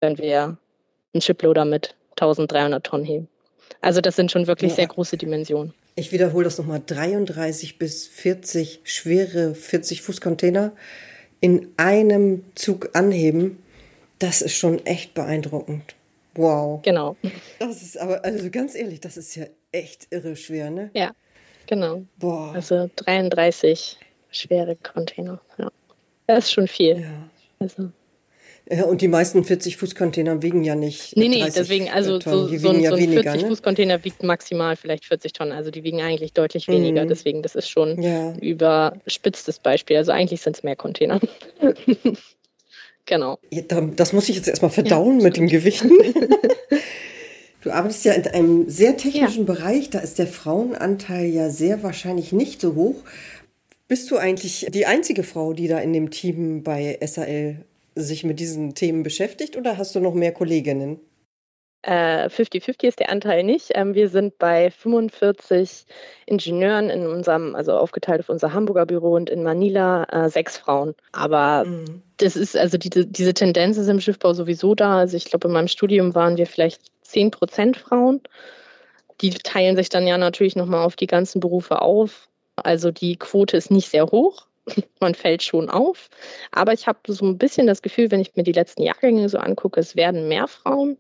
wenn 0.01 0.18
wir 0.18 0.59
einen 1.12 1.20
Chiploader 1.20 1.64
mit 1.64 1.96
1300 2.12 2.85
Tonnen 2.85 3.05
heben. 3.05 3.29
Also 3.81 4.01
das 4.01 4.16
sind 4.16 4.31
schon 4.31 4.46
wirklich 4.46 4.70
ja. 4.73 4.77
sehr 4.77 4.87
große 4.87 5.16
Dimensionen. 5.16 5.75
Ich 5.96 6.12
wiederhole 6.12 6.44
das 6.44 6.59
nochmal. 6.59 6.83
33 6.85 7.79
bis 7.79 8.07
40 8.07 8.81
schwere 8.85 9.55
40 9.55 10.03
Fuß 10.03 10.20
Container 10.20 10.73
in 11.40 11.68
einem 11.77 12.44
Zug 12.55 12.90
anheben. 12.94 13.62
Das 14.18 14.42
ist 14.42 14.55
schon 14.55 14.85
echt 14.87 15.14
beeindruckend. 15.14 15.94
Wow. 16.35 16.83
Genau. 16.83 17.16
Das 17.59 17.83
ist 17.83 17.99
aber, 17.99 18.25
also 18.25 18.51
ganz 18.51 18.75
ehrlich, 18.75 19.01
das 19.01 19.16
ist 19.16 19.35
ja 19.35 19.46
echt 19.73 20.09
irre 20.11 20.37
schwer, 20.37 20.70
ne? 20.70 20.90
Ja, 20.94 21.12
genau. 21.66 22.05
Boah. 22.18 22.53
Also 22.55 22.88
33 22.96 23.99
schwere 24.31 24.77
Container. 24.77 25.40
Ja. 25.59 25.71
Das 26.27 26.45
ist 26.45 26.53
schon 26.53 26.69
viel. 26.69 27.01
Ja. 27.01 27.31
Also. 27.59 27.90
Ja, 28.73 28.85
und 28.85 29.01
die 29.01 29.09
meisten 29.09 29.40
40-Fuß-Container 29.40 30.43
wiegen 30.43 30.62
ja 30.62 30.77
nicht. 30.77 31.16
Nee, 31.16 31.29
nee, 31.29 31.45
deswegen, 31.45 31.90
also 31.90 32.21
Tonnen. 32.21 32.49
so, 32.49 32.59
so, 32.59 32.73
ja 32.73 32.90
so 32.90 32.97
ein 32.97 33.11
40-Fuß-Container 33.11 33.99
ne? 33.99 34.05
wiegt 34.05 34.23
maximal 34.23 34.77
vielleicht 34.77 35.07
40 35.07 35.33
Tonnen. 35.33 35.53
Also 35.53 35.73
die 35.73 35.83
wiegen 35.83 36.01
eigentlich 36.01 36.35
deutlich 36.35 36.69
weniger. 36.69 37.05
Mhm. 37.05 37.09
Deswegen, 37.09 37.43
das 37.43 37.57
ist 37.57 37.69
schon 37.69 38.01
ja. 38.01 38.29
ein 38.29 38.38
überspitztes 38.38 39.59
Beispiel. 39.59 39.97
Also 39.97 40.12
eigentlich 40.12 40.40
sind 40.43 40.57
es 40.57 40.62
mehr 40.62 40.77
Container. 40.77 41.19
genau. 43.07 43.38
Ja, 43.51 43.62
das 43.97 44.12
muss 44.12 44.29
ich 44.29 44.37
jetzt 44.37 44.47
erstmal 44.47 44.71
verdauen 44.71 45.19
mit 45.19 45.37
den 45.37 45.49
Gewichten. 45.49 45.90
Du 47.62 47.71
arbeitest 47.71 48.07
ja 48.07 48.14
in 48.14 48.27
einem 48.27 48.71
sehr 48.71 48.97
technischen 48.97 49.45
Bereich, 49.45 49.90
da 49.90 49.99
ist 49.99 50.19
der 50.19 50.27
Frauenanteil 50.27 51.27
ja 51.27 51.51
sehr 51.51 51.83
wahrscheinlich 51.83 52.33
nicht 52.33 52.59
so 52.59 52.75
hoch. 52.75 52.95
Bist 53.90 54.09
du 54.12 54.18
eigentlich 54.18 54.68
die 54.70 54.87
einzige 54.87 55.24
Frau, 55.24 55.53
die 55.53 55.66
da 55.66 55.81
in 55.81 55.92
dem 55.92 56.12
Team 56.12 56.62
bei 56.62 56.96
SAL 57.05 57.64
sich 57.96 58.22
mit 58.22 58.38
diesen 58.38 58.76
Themen 58.76 59.03
beschäftigt 59.03 59.57
oder 59.57 59.79
hast 59.79 59.96
du 59.96 60.00
noch 60.00 60.14
mehr 60.14 60.31
Kolleginnen? 60.31 61.00
50-50 61.85 62.85
äh, 62.85 62.87
ist 62.87 63.00
der 63.00 63.11
Anteil 63.11 63.42
nicht. 63.42 63.70
Ähm, 63.74 63.94
wir 63.94 64.09
sind 64.09 64.38
bei 64.38 64.70
45 64.70 65.87
Ingenieuren 66.26 66.88
in 66.88 67.05
unserem, 67.09 67.57
also 67.57 67.72
aufgeteilt 67.72 68.20
auf 68.20 68.29
unser 68.29 68.53
Hamburger 68.53 68.87
Büro 68.87 69.16
und 69.16 69.29
in 69.29 69.42
Manila 69.42 70.05
äh, 70.05 70.31
sechs 70.31 70.57
Frauen. 70.57 70.94
Aber 71.11 71.64
mhm. 71.64 72.00
das 72.18 72.37
ist, 72.37 72.57
also 72.57 72.79
diese, 72.79 73.07
diese 73.07 73.35
Tendenz 73.35 73.76
ist 73.76 73.88
im 73.88 74.00
Schiffbau 74.00 74.35
sowieso 74.35 74.76
da. 74.76 74.98
Also 74.98 75.16
ich 75.16 75.24
glaube, 75.24 75.48
in 75.48 75.55
meinem 75.55 75.66
Studium 75.66 76.14
waren 76.14 76.37
wir 76.37 76.46
vielleicht 76.46 76.81
10 77.03 77.33
Prozent 77.33 77.76
Frauen. 77.76 78.20
Die 79.20 79.31
teilen 79.31 79.74
sich 79.74 79.88
dann 79.88 80.07
ja 80.07 80.16
natürlich 80.16 80.55
nochmal 80.55 80.87
auf 80.87 80.94
die 80.94 81.09
ganzen 81.09 81.40
Berufe 81.40 81.83
auf. 81.83 82.29
Also 82.57 82.91
die 82.91 83.17
Quote 83.17 83.57
ist 83.57 83.71
nicht 83.71 83.91
sehr 83.91 84.07
hoch. 84.07 84.47
Man 85.01 85.15
fällt 85.15 85.43
schon 85.43 85.71
auf. 85.71 86.09
Aber 86.53 86.73
ich 86.73 86.87
habe 86.87 86.99
so 87.07 87.25
ein 87.25 87.39
bisschen 87.39 87.67
das 87.67 87.83
Gefühl, 87.83 88.11
wenn 88.11 88.21
ich 88.21 88.37
mir 88.37 88.43
die 88.43 88.53
letzten 88.53 88.83
Jahrgänge 88.83 89.29
so 89.29 89.39
angucke, 89.39 89.81
es 89.81 89.97
werden 89.97 90.29
mehr 90.29 90.49
Frauen, 90.49 90.97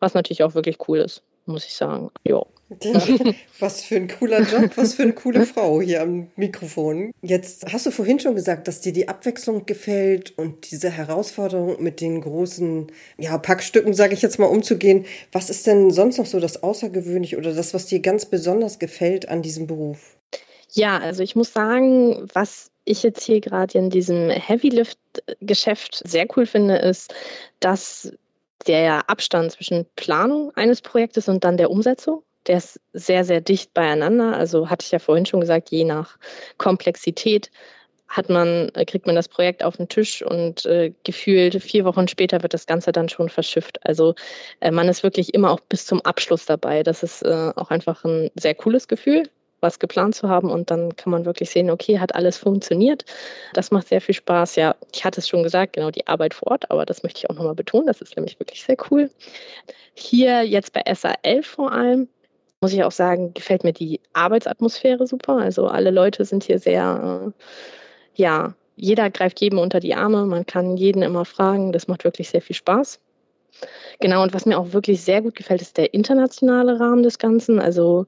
was 0.00 0.14
natürlich 0.14 0.42
auch 0.42 0.54
wirklich 0.54 0.78
cool 0.88 0.98
ist, 0.98 1.22
muss 1.46 1.64
ich 1.64 1.74
sagen. 1.74 2.10
Ja. 2.24 2.44
Was 3.58 3.82
für 3.82 3.96
ein 3.96 4.08
cooler 4.08 4.42
Job, 4.42 4.72
was 4.76 4.92
für 4.92 5.02
eine 5.02 5.14
coole 5.14 5.46
Frau 5.46 5.80
hier 5.80 6.02
am 6.02 6.28
Mikrofon. 6.36 7.12
Jetzt 7.22 7.64
hast 7.72 7.86
du 7.86 7.90
vorhin 7.90 8.20
schon 8.20 8.34
gesagt, 8.34 8.68
dass 8.68 8.82
dir 8.82 8.92
die 8.92 9.08
Abwechslung 9.08 9.64
gefällt 9.64 10.36
und 10.36 10.70
diese 10.70 10.90
Herausforderung 10.90 11.82
mit 11.82 12.02
den 12.02 12.20
großen 12.20 12.92
ja, 13.16 13.38
Packstücken, 13.38 13.94
sage 13.94 14.12
ich 14.12 14.20
jetzt 14.20 14.38
mal, 14.38 14.46
umzugehen. 14.46 15.06
Was 15.32 15.48
ist 15.48 15.66
denn 15.66 15.90
sonst 15.90 16.18
noch 16.18 16.26
so 16.26 16.40
das 16.40 16.62
Außergewöhnliche 16.62 17.38
oder 17.38 17.54
das, 17.54 17.72
was 17.72 17.86
dir 17.86 18.00
ganz 18.00 18.26
besonders 18.26 18.78
gefällt 18.78 19.30
an 19.30 19.40
diesem 19.40 19.66
Beruf? 19.66 20.17
Ja, 20.72 20.98
also 20.98 21.22
ich 21.22 21.34
muss 21.34 21.52
sagen, 21.52 22.28
was 22.34 22.70
ich 22.84 23.02
jetzt 23.02 23.22
hier 23.22 23.40
gerade 23.40 23.78
in 23.78 23.90
diesem 23.90 24.30
Heavy-Lift-Geschäft 24.30 26.02
sehr 26.06 26.26
cool 26.36 26.46
finde, 26.46 26.76
ist, 26.76 27.14
dass 27.60 28.12
der 28.66 29.08
Abstand 29.08 29.52
zwischen 29.52 29.86
Planung 29.96 30.52
eines 30.56 30.82
Projektes 30.82 31.28
und 31.28 31.44
dann 31.44 31.56
der 31.56 31.70
Umsetzung, 31.70 32.22
der 32.46 32.58
ist 32.58 32.80
sehr, 32.92 33.24
sehr 33.24 33.40
dicht 33.40 33.72
beieinander. 33.74 34.36
Also 34.36 34.68
hatte 34.68 34.84
ich 34.84 34.90
ja 34.90 34.98
vorhin 34.98 35.26
schon 35.26 35.40
gesagt, 35.40 35.70
je 35.70 35.84
nach 35.84 36.18
Komplexität 36.58 37.50
hat 38.08 38.30
man, 38.30 38.70
kriegt 38.86 39.06
man 39.06 39.16
das 39.16 39.28
Projekt 39.28 39.62
auf 39.62 39.76
den 39.76 39.88
Tisch 39.88 40.22
und 40.22 40.64
äh, 40.64 40.92
gefühlt 41.04 41.62
vier 41.62 41.84
Wochen 41.84 42.08
später 42.08 42.42
wird 42.42 42.54
das 42.54 42.66
Ganze 42.66 42.90
dann 42.90 43.10
schon 43.10 43.28
verschifft. 43.28 43.84
Also 43.86 44.14
äh, 44.60 44.70
man 44.70 44.88
ist 44.88 45.02
wirklich 45.02 45.34
immer 45.34 45.50
auch 45.50 45.60
bis 45.60 45.84
zum 45.84 46.00
Abschluss 46.02 46.46
dabei. 46.46 46.82
Das 46.82 47.02
ist 47.02 47.22
äh, 47.22 47.52
auch 47.54 47.70
einfach 47.70 48.04
ein 48.04 48.30
sehr 48.34 48.54
cooles 48.54 48.88
Gefühl 48.88 49.24
was 49.60 49.78
geplant 49.78 50.14
zu 50.14 50.28
haben 50.28 50.50
und 50.50 50.70
dann 50.70 50.96
kann 50.96 51.10
man 51.10 51.24
wirklich 51.24 51.50
sehen, 51.50 51.70
okay, 51.70 51.98
hat 51.98 52.14
alles 52.14 52.38
funktioniert. 52.38 53.04
Das 53.54 53.70
macht 53.70 53.88
sehr 53.88 54.00
viel 54.00 54.14
Spaß. 54.14 54.56
Ja, 54.56 54.76
ich 54.92 55.04
hatte 55.04 55.20
es 55.20 55.28
schon 55.28 55.42
gesagt, 55.42 55.74
genau 55.74 55.90
die 55.90 56.06
Arbeit 56.06 56.34
vor 56.34 56.52
Ort, 56.52 56.70
aber 56.70 56.86
das 56.86 57.02
möchte 57.02 57.18
ich 57.18 57.30
auch 57.30 57.34
nochmal 57.34 57.54
betonen. 57.54 57.86
Das 57.86 58.00
ist 58.00 58.16
nämlich 58.16 58.38
wirklich 58.38 58.62
sehr 58.62 58.76
cool. 58.90 59.10
Hier 59.94 60.42
jetzt 60.42 60.72
bei 60.72 60.82
SAL 60.94 61.42
vor 61.42 61.72
allem 61.72 62.08
muss 62.60 62.72
ich 62.72 62.82
auch 62.82 62.92
sagen, 62.92 63.34
gefällt 63.34 63.64
mir 63.64 63.72
die 63.72 64.00
Arbeitsatmosphäre 64.12 65.06
super. 65.06 65.36
Also 65.36 65.68
alle 65.68 65.90
Leute 65.90 66.24
sind 66.24 66.44
hier 66.44 66.58
sehr, 66.58 67.32
äh, 67.34 67.42
ja, 68.14 68.54
jeder 68.76 69.10
greift 69.10 69.40
jedem 69.40 69.58
unter 69.58 69.80
die 69.80 69.94
Arme. 69.94 70.26
Man 70.26 70.46
kann 70.46 70.76
jeden 70.76 71.02
immer 71.02 71.24
fragen. 71.24 71.72
Das 71.72 71.88
macht 71.88 72.04
wirklich 72.04 72.30
sehr 72.30 72.42
viel 72.42 72.56
Spaß. 72.56 73.00
Genau, 74.00 74.22
und 74.22 74.32
was 74.32 74.46
mir 74.46 74.58
auch 74.58 74.72
wirklich 74.72 75.02
sehr 75.02 75.22
gut 75.22 75.34
gefällt, 75.34 75.60
ist 75.60 75.76
der 75.76 75.92
internationale 75.92 76.78
Rahmen 76.78 77.02
des 77.02 77.18
Ganzen. 77.18 77.58
Also 77.58 78.06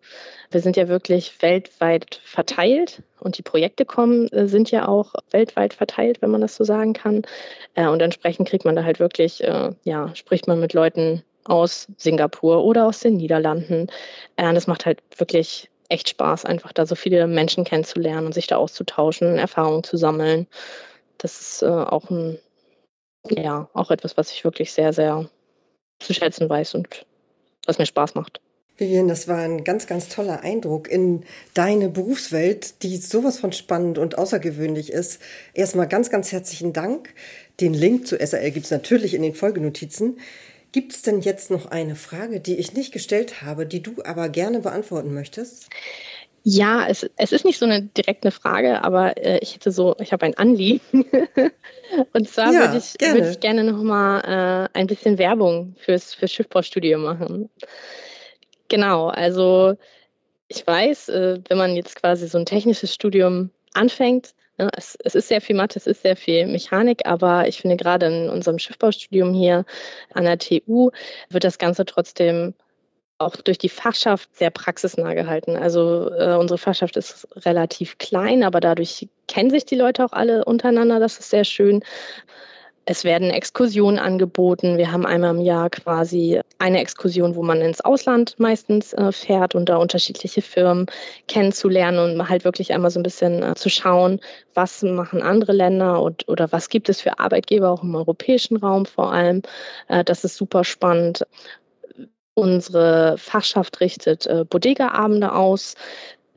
wir 0.51 0.61
sind 0.61 0.77
ja 0.77 0.89
wirklich 0.89 1.43
weltweit 1.43 2.21
verteilt 2.25 3.03
und 3.19 3.39
die 3.39 3.43
Projekte 3.43 3.85
kommen, 3.85 4.29
äh, 4.29 4.47
sind 4.47 4.71
ja 4.71 4.87
auch 4.87 5.15
weltweit 5.31 5.75
verteilt, 5.75 6.23
wenn 6.23 6.31
man 6.31 6.41
das 6.41 6.55
so 6.57 6.65
sagen 6.65 6.93
kann. 6.93 7.23
Äh, 7.75 7.89
und 7.89 8.01
entsprechend 8.03 8.49
kriegt 8.49 8.65
man 8.65 8.77
da 8.77 8.85
halt 8.85 9.01
wirklich, 9.01 9.43
äh, 9.43 9.73
ja, 9.83 10.15
spricht 10.15 10.47
man 10.47 10.61
mit 10.61 10.73
Leuten 10.73 11.25
aus 11.45 11.89
Singapur 11.97 12.63
oder 12.65 12.87
aus 12.87 13.01
den 13.01 13.17
Niederlanden. 13.17 13.89
Das 14.37 14.67
macht 14.67 14.85
halt 14.87 15.03
wirklich 15.17 15.71
echt 15.89 16.11
Spaß, 16.11 16.45
einfach 16.45 16.73
da 16.73 16.87
so 16.87 16.95
viele 16.95 17.27
Menschen 17.27 17.65
kennenzulernen 17.65 18.27
und 18.27 18.35
sich 18.35 18.47
da 18.47 18.59
auszutauschen, 18.59 19.39
Erfahrungen 19.39 19.83
zu 19.83 19.97
sammeln. 19.97 20.47
Das 21.19 21.41
ist 21.41 21.65
auch 21.65 22.11
ein, 22.11 22.39
ja, 23.31 23.69
auch 23.73 23.91
etwas, 23.91 24.19
was 24.19 24.31
ich 24.31 24.45
wirklich 24.45 24.73
sehr, 24.73 24.93
sehr 24.93 25.29
zu 26.01 26.15
schätzen 26.15 26.49
weiß 26.49 26.75
und 26.75 27.07
was 27.67 27.79
mir 27.79 27.87
Spaß 27.87 28.15
macht. 28.15 28.41
Vivian, 28.81 29.09
das 29.09 29.29
war 29.29 29.39
ein 29.39 29.63
ganz, 29.63 29.87
ganz 29.87 30.09
toller 30.09 30.41
Eindruck 30.41 30.89
in 30.89 31.23
deine 31.53 31.91
Berufswelt, 31.91 32.83
die 32.83 32.97
sowas 32.97 33.39
von 33.39 33.53
spannend 33.53 33.99
und 33.99 34.17
außergewöhnlich 34.17 34.91
ist. 34.91 35.21
Erstmal 35.53 35.87
ganz, 35.87 36.09
ganz 36.09 36.33
herzlichen 36.33 36.73
Dank. 36.73 37.13
Den 37.61 37.75
Link 37.75 38.07
zu 38.07 38.17
SAL 38.17 38.51
gibt 38.51 38.65
es 38.65 38.71
natürlich 38.71 39.13
in 39.13 39.21
den 39.21 39.35
Folgenotizen. 39.35 40.19
Gibt 40.73 40.95
es 40.95 41.03
denn 41.03 41.21
jetzt 41.21 41.51
noch 41.51 41.67
eine 41.67 41.95
Frage, 41.95 42.41
die 42.41 42.57
ich 42.57 42.73
nicht 42.73 42.93
gestellt 42.93 43.43
habe, 43.43 43.67
die 43.67 43.83
du 43.83 44.03
aber 44.05 44.31
gerne 44.31 44.61
beantworten 44.61 45.13
möchtest? 45.13 45.69
Ja, 46.42 46.87
es, 46.88 47.09
es 47.16 47.33
ist 47.33 47.44
nicht 47.44 47.59
so 47.59 47.66
eine 47.66 47.83
direkte 47.83 48.31
Frage, 48.31 48.83
aber 48.83 49.16
äh, 49.18 49.38
ich 49.42 49.55
hätte 49.55 49.70
so, 49.70 49.94
ich 50.00 50.12
habe 50.12 50.24
ein 50.24 50.37
Anliegen. 50.38 50.81
Und 52.14 52.29
zwar 52.29 52.53
ja, 52.53 52.61
würde 52.61 52.79
ich 52.79 52.96
gerne, 52.96 53.20
würd 53.20 53.31
ich 53.31 53.40
gerne 53.40 53.64
noch 53.64 53.83
mal 53.83 54.20
äh, 54.74 54.79
ein 54.79 54.87
bisschen 54.87 55.18
Werbung 55.18 55.74
fürs, 55.79 56.14
fürs 56.14 56.33
Schiffbaustudium 56.33 57.03
machen. 57.03 57.50
Genau, 58.68 59.09
also 59.09 59.76
ich 60.48 60.66
weiß, 60.66 61.11
äh, 61.11 61.40
wenn 61.48 61.59
man 61.59 61.76
jetzt 61.76 62.00
quasi 62.00 62.26
so 62.26 62.38
ein 62.38 62.46
technisches 62.46 62.94
Studium 62.94 63.50
anfängt, 63.74 64.35
ne, 64.57 64.70
es, 64.76 64.96
es, 65.05 65.14
ist 65.14 65.29
sehr 65.29 65.40
viel 65.40 65.57
Mathe, 65.57 65.79
es 65.79 65.87
ist 65.87 66.03
sehr 66.03 66.16
viel 66.16 66.46
Mechanik, 66.46 67.07
aber 67.07 67.48
ich 67.48 67.61
finde 67.61 67.76
gerade 67.76 68.07
in 68.07 68.31
unserem 68.31 68.59
Schiffbaustudium 68.59 69.35
hier 69.35 69.64
an 70.14 70.24
der 70.24 70.38
TU 70.38 70.90
wird 71.29 71.44
das 71.44 71.59
Ganze 71.59 71.85
trotzdem 71.85 72.55
auch 73.21 73.37
durch 73.37 73.59
die 73.59 73.69
Fachschaft 73.69 74.35
sehr 74.35 74.51
praxisnah 74.51 75.15
gehalten. 75.15 75.57
Also 75.57 76.11
äh, 76.11 76.37
unsere 76.37 76.59
Fachschaft 76.59 76.97
ist 76.97 77.29
relativ 77.45 77.99
klein, 77.99 78.43
aber 78.43 78.61
dadurch 78.61 79.09
kennen 79.29 79.51
sich 79.51 79.67
die 79.67 79.77
Leute 79.77 80.05
auch 80.05 80.13
alle 80.13 80.45
untereinander. 80.45 80.99
Das 81.01 81.19
ist 81.19 81.31
sehr 81.31 81.45
schön. 81.45 81.83
Es 82.87 83.05
werden 83.05 83.31
Exkursionen 83.31 84.01
angeboten. 84.01 84.79
Wir 84.79 84.91
haben 84.91 85.05
einmal 85.05 85.35
im 85.35 85.43
Jahr 85.43 85.69
quasi 85.69 86.41
eine 86.59 86.81
Exkursion, 86.81 87.37
wo 87.37 87.43
man 87.43 87.61
ins 87.61 87.83
Ausland 87.83 88.35
meistens 88.39 88.95
äh, 88.95 89.13
fährt 89.13 89.55
und 89.55 89.69
da 89.69 89.77
unterschiedliche 89.77 90.41
Firmen 90.41 90.87
kennenzulernen 91.29 92.19
und 92.19 92.29
halt 92.29 92.45
wirklich 92.45 92.73
einmal 92.73 92.91
so 92.91 92.99
ein 92.99 93.05
bisschen 93.05 93.43
äh, 93.43 93.55
zu 93.55 93.69
schauen, 93.69 94.19
was 94.55 94.83
machen 94.83 95.23
andere 95.23 95.53
Länder 95.53 96.03
und 96.03 96.27
oder 96.27 96.51
was 96.53 96.71
gibt 96.71 96.89
es 96.89 97.03
für 97.03 97.19
Arbeitgeber 97.19 97.71
auch 97.71 97.83
im 97.83 97.95
europäischen 97.95 98.57
Raum 98.57 98.87
vor 98.87 99.13
allem. 99.13 99.43
Äh, 99.89 100.03
das 100.03 100.25
ist 100.25 100.37
super 100.37 100.65
spannend. 100.65 101.25
Unsere 102.35 103.16
Fachschaft 103.19 103.81
richtet 103.81 104.27
äh, 104.27 104.45
Bodega-Abende 104.49 105.33
aus, 105.33 105.75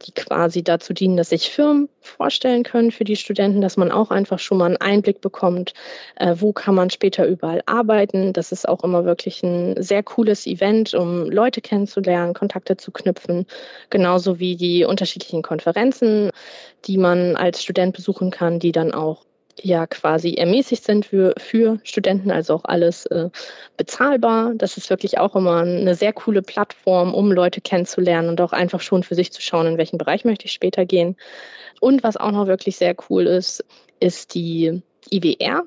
die 0.05 0.11
quasi 0.11 0.63
dazu 0.63 0.93
dienen, 0.93 1.17
dass 1.17 1.29
sich 1.29 1.49
Firmen 1.49 1.89
vorstellen 2.01 2.63
können 2.63 2.91
für 2.91 3.03
die 3.03 3.15
Studenten, 3.15 3.61
dass 3.61 3.77
man 3.77 3.91
auch 3.91 4.11
einfach 4.11 4.39
schon 4.39 4.57
mal 4.57 4.65
einen 4.65 4.77
Einblick 4.77 5.21
bekommt, 5.21 5.73
äh, 6.17 6.35
wo 6.37 6.51
kann 6.51 6.75
man 6.75 6.89
später 6.89 7.25
überall 7.25 7.61
arbeiten. 7.65 8.33
Das 8.33 8.51
ist 8.51 8.67
auch 8.67 8.83
immer 8.83 9.05
wirklich 9.05 9.43
ein 9.43 9.81
sehr 9.81 10.03
cooles 10.03 10.45
Event, 10.45 10.93
um 10.93 11.29
Leute 11.29 11.61
kennenzulernen, 11.61 12.33
Kontakte 12.33 12.77
zu 12.77 12.91
knüpfen, 12.91 13.45
genauso 13.89 14.39
wie 14.39 14.55
die 14.55 14.83
unterschiedlichen 14.85 15.41
Konferenzen, 15.41 16.31
die 16.85 16.97
man 16.97 17.35
als 17.35 17.63
Student 17.63 17.95
besuchen 17.95 18.31
kann, 18.31 18.59
die 18.59 18.71
dann 18.71 18.93
auch 18.93 19.25
ja 19.61 19.87
quasi 19.87 20.33
ermäßigt 20.33 20.83
sind 20.83 21.05
für, 21.05 21.33
für 21.37 21.79
Studenten, 21.83 22.31
also 22.31 22.55
auch 22.55 22.65
alles 22.65 23.05
äh, 23.07 23.29
bezahlbar. 23.77 24.53
Das 24.55 24.77
ist 24.77 24.89
wirklich 24.89 25.19
auch 25.19 25.35
immer 25.35 25.61
eine 25.61 25.95
sehr 25.95 26.13
coole 26.13 26.41
Plattform, 26.41 27.13
um 27.13 27.31
Leute 27.31 27.61
kennenzulernen 27.61 28.29
und 28.29 28.41
auch 28.41 28.53
einfach 28.53 28.81
schon 28.81 29.03
für 29.03 29.15
sich 29.15 29.31
zu 29.31 29.41
schauen, 29.41 29.67
in 29.67 29.77
welchen 29.77 29.97
Bereich 29.97 30.25
möchte 30.25 30.45
ich 30.45 30.51
später 30.51 30.85
gehen. 30.85 31.15
Und 31.79 32.03
was 32.03 32.17
auch 32.17 32.31
noch 32.31 32.47
wirklich 32.47 32.77
sehr 32.77 32.95
cool 33.09 33.27
ist, 33.27 33.63
ist 33.99 34.33
die 34.33 34.81
IWR. 35.11 35.63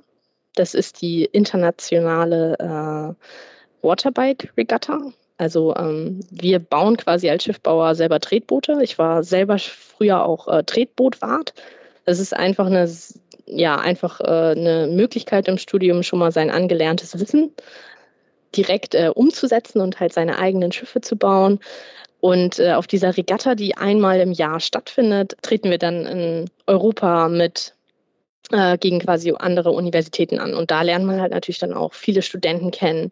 Das 0.54 0.74
ist 0.74 1.02
die 1.02 1.24
internationale 1.24 2.56
äh, 2.58 3.86
Waterbike 3.86 4.52
Regatta. 4.56 5.12
Also 5.38 5.74
ähm, 5.76 6.20
wir 6.30 6.58
bauen 6.58 6.96
quasi 6.96 7.28
als 7.28 7.44
Schiffbauer 7.44 7.94
selber 7.94 8.20
Tretboote. 8.20 8.78
Ich 8.82 8.98
war 8.98 9.22
selber 9.22 9.58
früher 9.58 10.24
auch 10.24 10.48
äh, 10.48 10.64
Tretbootwart. 10.64 11.52
Das 12.06 12.18
ist 12.18 12.34
einfach 12.34 12.66
eine 12.66 12.88
ja 13.46 13.76
einfach 13.76 14.20
äh, 14.20 14.24
eine 14.24 14.88
Möglichkeit 14.88 15.48
im 15.48 15.58
Studium 15.58 16.02
schon 16.02 16.18
mal 16.18 16.32
sein 16.32 16.50
angelerntes 16.50 17.18
Wissen 17.18 17.52
direkt 18.56 18.94
äh, 18.94 19.10
umzusetzen 19.14 19.80
und 19.80 20.00
halt 20.00 20.12
seine 20.12 20.38
eigenen 20.38 20.72
Schiffe 20.72 21.00
zu 21.00 21.16
bauen. 21.16 21.60
Und 22.20 22.58
äh, 22.58 22.72
auf 22.72 22.86
dieser 22.86 23.16
Regatta, 23.16 23.54
die 23.54 23.76
einmal 23.76 24.20
im 24.20 24.32
Jahr 24.32 24.60
stattfindet, 24.60 25.36
treten 25.42 25.70
wir 25.70 25.78
dann 25.78 26.06
in 26.06 26.50
Europa 26.66 27.28
mit 27.28 27.74
äh, 28.50 28.78
gegen 28.78 29.00
quasi 29.00 29.32
andere 29.36 29.70
Universitäten 29.72 30.38
an. 30.38 30.54
Und 30.54 30.70
da 30.70 30.82
lernt 30.82 31.04
man 31.04 31.20
halt 31.20 31.32
natürlich 31.32 31.58
dann 31.58 31.74
auch 31.74 31.92
viele 31.92 32.22
Studenten 32.22 32.70
kennen, 32.70 33.10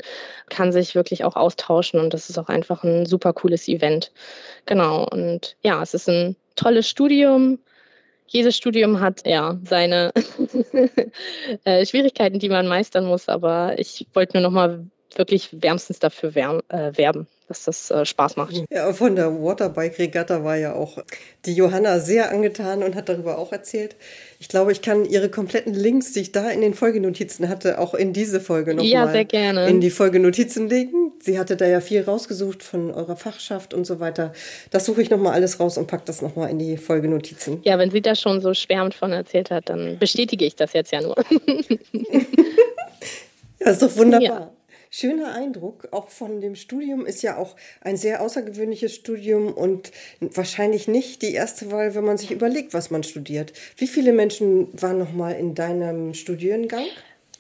kann 0.49 0.73
sich 0.73 0.95
wirklich 0.95 1.25
auch 1.25 1.37
austauschen 1.37 2.01
und 2.01 2.15
das 2.15 2.31
ist 2.31 2.39
auch 2.39 2.49
einfach 2.49 2.83
ein 2.83 3.07
super 3.07 3.33
cooles 3.33 3.69
Event. 3.69 4.11
Genau. 4.67 5.07
Und 5.09 5.57
ja, 5.63 5.83
es 5.83 5.95
ist 5.95 6.09
ein 6.09 6.37
tolles 6.57 6.89
Studium 6.89 7.59
jedes 8.27 8.57
Studium 8.57 9.01
hat 9.01 9.27
ja 9.27 9.59
seine 9.65 10.13
äh, 11.65 11.87
Schwierigkeiten, 11.87 12.39
die 12.39 12.49
man 12.49 12.67
meistern 12.67 13.07
muss, 13.07 13.29
aber 13.29 13.79
ich 13.79 14.07
wollte 14.13 14.37
nur 14.37 14.43
noch 14.43 14.55
mal 14.55 14.87
wirklich 15.19 15.51
wärmstens 15.53 15.99
dafür 15.99 16.35
äh, 16.37 16.97
werben, 16.97 17.27
dass 17.49 17.65
das 17.65 17.91
äh, 17.91 18.05
Spaß 18.05 18.37
macht. 18.37 18.65
Ja, 18.71 18.93
von 18.93 19.17
der 19.17 19.43
Waterbike-Regatta 19.43 20.45
war 20.45 20.57
ja 20.57 20.75
auch 20.75 20.99
die 21.45 21.55
Johanna 21.55 22.01
sehr 22.01 22.31
angetan 22.31 22.83
und 22.83 22.95
hat 22.95 23.09
darüber 23.09 23.39
auch 23.39 23.53
erzählt. 23.53 23.97
Ich 24.41 24.49
glaube, 24.49 24.73
ich 24.73 24.83
kann 24.83 25.05
ihre 25.05 25.29
kompletten 25.29 25.75
Links, 25.75 26.13
die 26.13 26.21
ich 26.21 26.33
da 26.33 26.51
in 26.51 26.61
den 26.61 26.75
Folgenotizen 26.75 27.49
hatte, 27.49 27.79
auch 27.79 27.95
in 27.95 28.13
diese 28.13 28.41
Folge 28.41 28.75
nochmal 28.75 28.91
ja, 28.91 29.11
sehr 29.11 29.25
gerne. 29.25 29.69
in 29.69 29.81
die 29.81 29.91
Folgenotizen 29.91 30.69
legen. 30.69 31.13
Sie 31.21 31.39
hatte 31.39 31.57
da 31.57 31.67
ja 31.67 31.81
viel 31.81 32.03
rausgesucht 32.03 32.63
von 32.63 32.91
eurer 32.91 33.17
Fachschaft 33.17 33.75
und 33.75 33.87
so 33.87 34.01
weiter. 34.01 34.33
Das 34.71 34.85
suche 34.87 35.03
ich 35.03 35.11
nochmal 35.11 35.33
alles 35.35 35.61
raus 35.61 35.79
und 35.79 35.87
packe 35.87 36.05
das 36.07 36.23
nochmal 36.23 36.51
in 36.51 36.59
die 36.59 36.77
Folgenotizen. 36.77 37.61
Ja, 37.65 37.79
wenn 37.79 37.91
sie 37.91 38.03
da 38.03 38.15
schon 38.15 38.41
so 38.41 38.55
schwärmend 38.55 38.95
von 38.95 39.13
erzählt 39.13 39.51
hat, 39.51 39.69
dann 39.69 39.99
bestätige 39.99 40.45
ich 40.45 40.57
das 40.57 40.73
jetzt 40.73 40.93
ja 40.93 41.01
nur. 41.01 41.17
ja, 43.61 43.71
ist 43.71 43.83
doch 43.83 43.97
wunderbar. 43.97 44.41
Ja 44.41 44.54
schöner 44.95 45.35
Eindruck. 45.35 45.89
Auch 45.91 46.09
von 46.09 46.41
dem 46.41 46.55
Studium 46.55 47.05
ist 47.05 47.23
ja 47.23 47.37
auch 47.37 47.57
ein 47.81 47.97
sehr 47.97 48.23
außergewöhnliches 48.23 48.95
Studium 48.95 49.53
und 49.53 49.91
wahrscheinlich 50.21 50.87
nicht 50.87 51.23
die 51.23 51.33
erste 51.33 51.73
Wahl, 51.73 51.95
wenn 51.95 52.05
man 52.05 52.17
sich 52.17 52.31
überlegt, 52.31 52.75
was 52.75 52.91
man 52.91 53.03
studiert. 53.03 53.53
Wie 53.77 53.89
viele 53.89 54.13
Menschen 54.13 54.69
waren 54.81 54.99
noch 54.99 55.13
mal 55.13 55.33
in 55.33 55.57
deinem 55.57 56.15
Studiengang? 56.15 56.85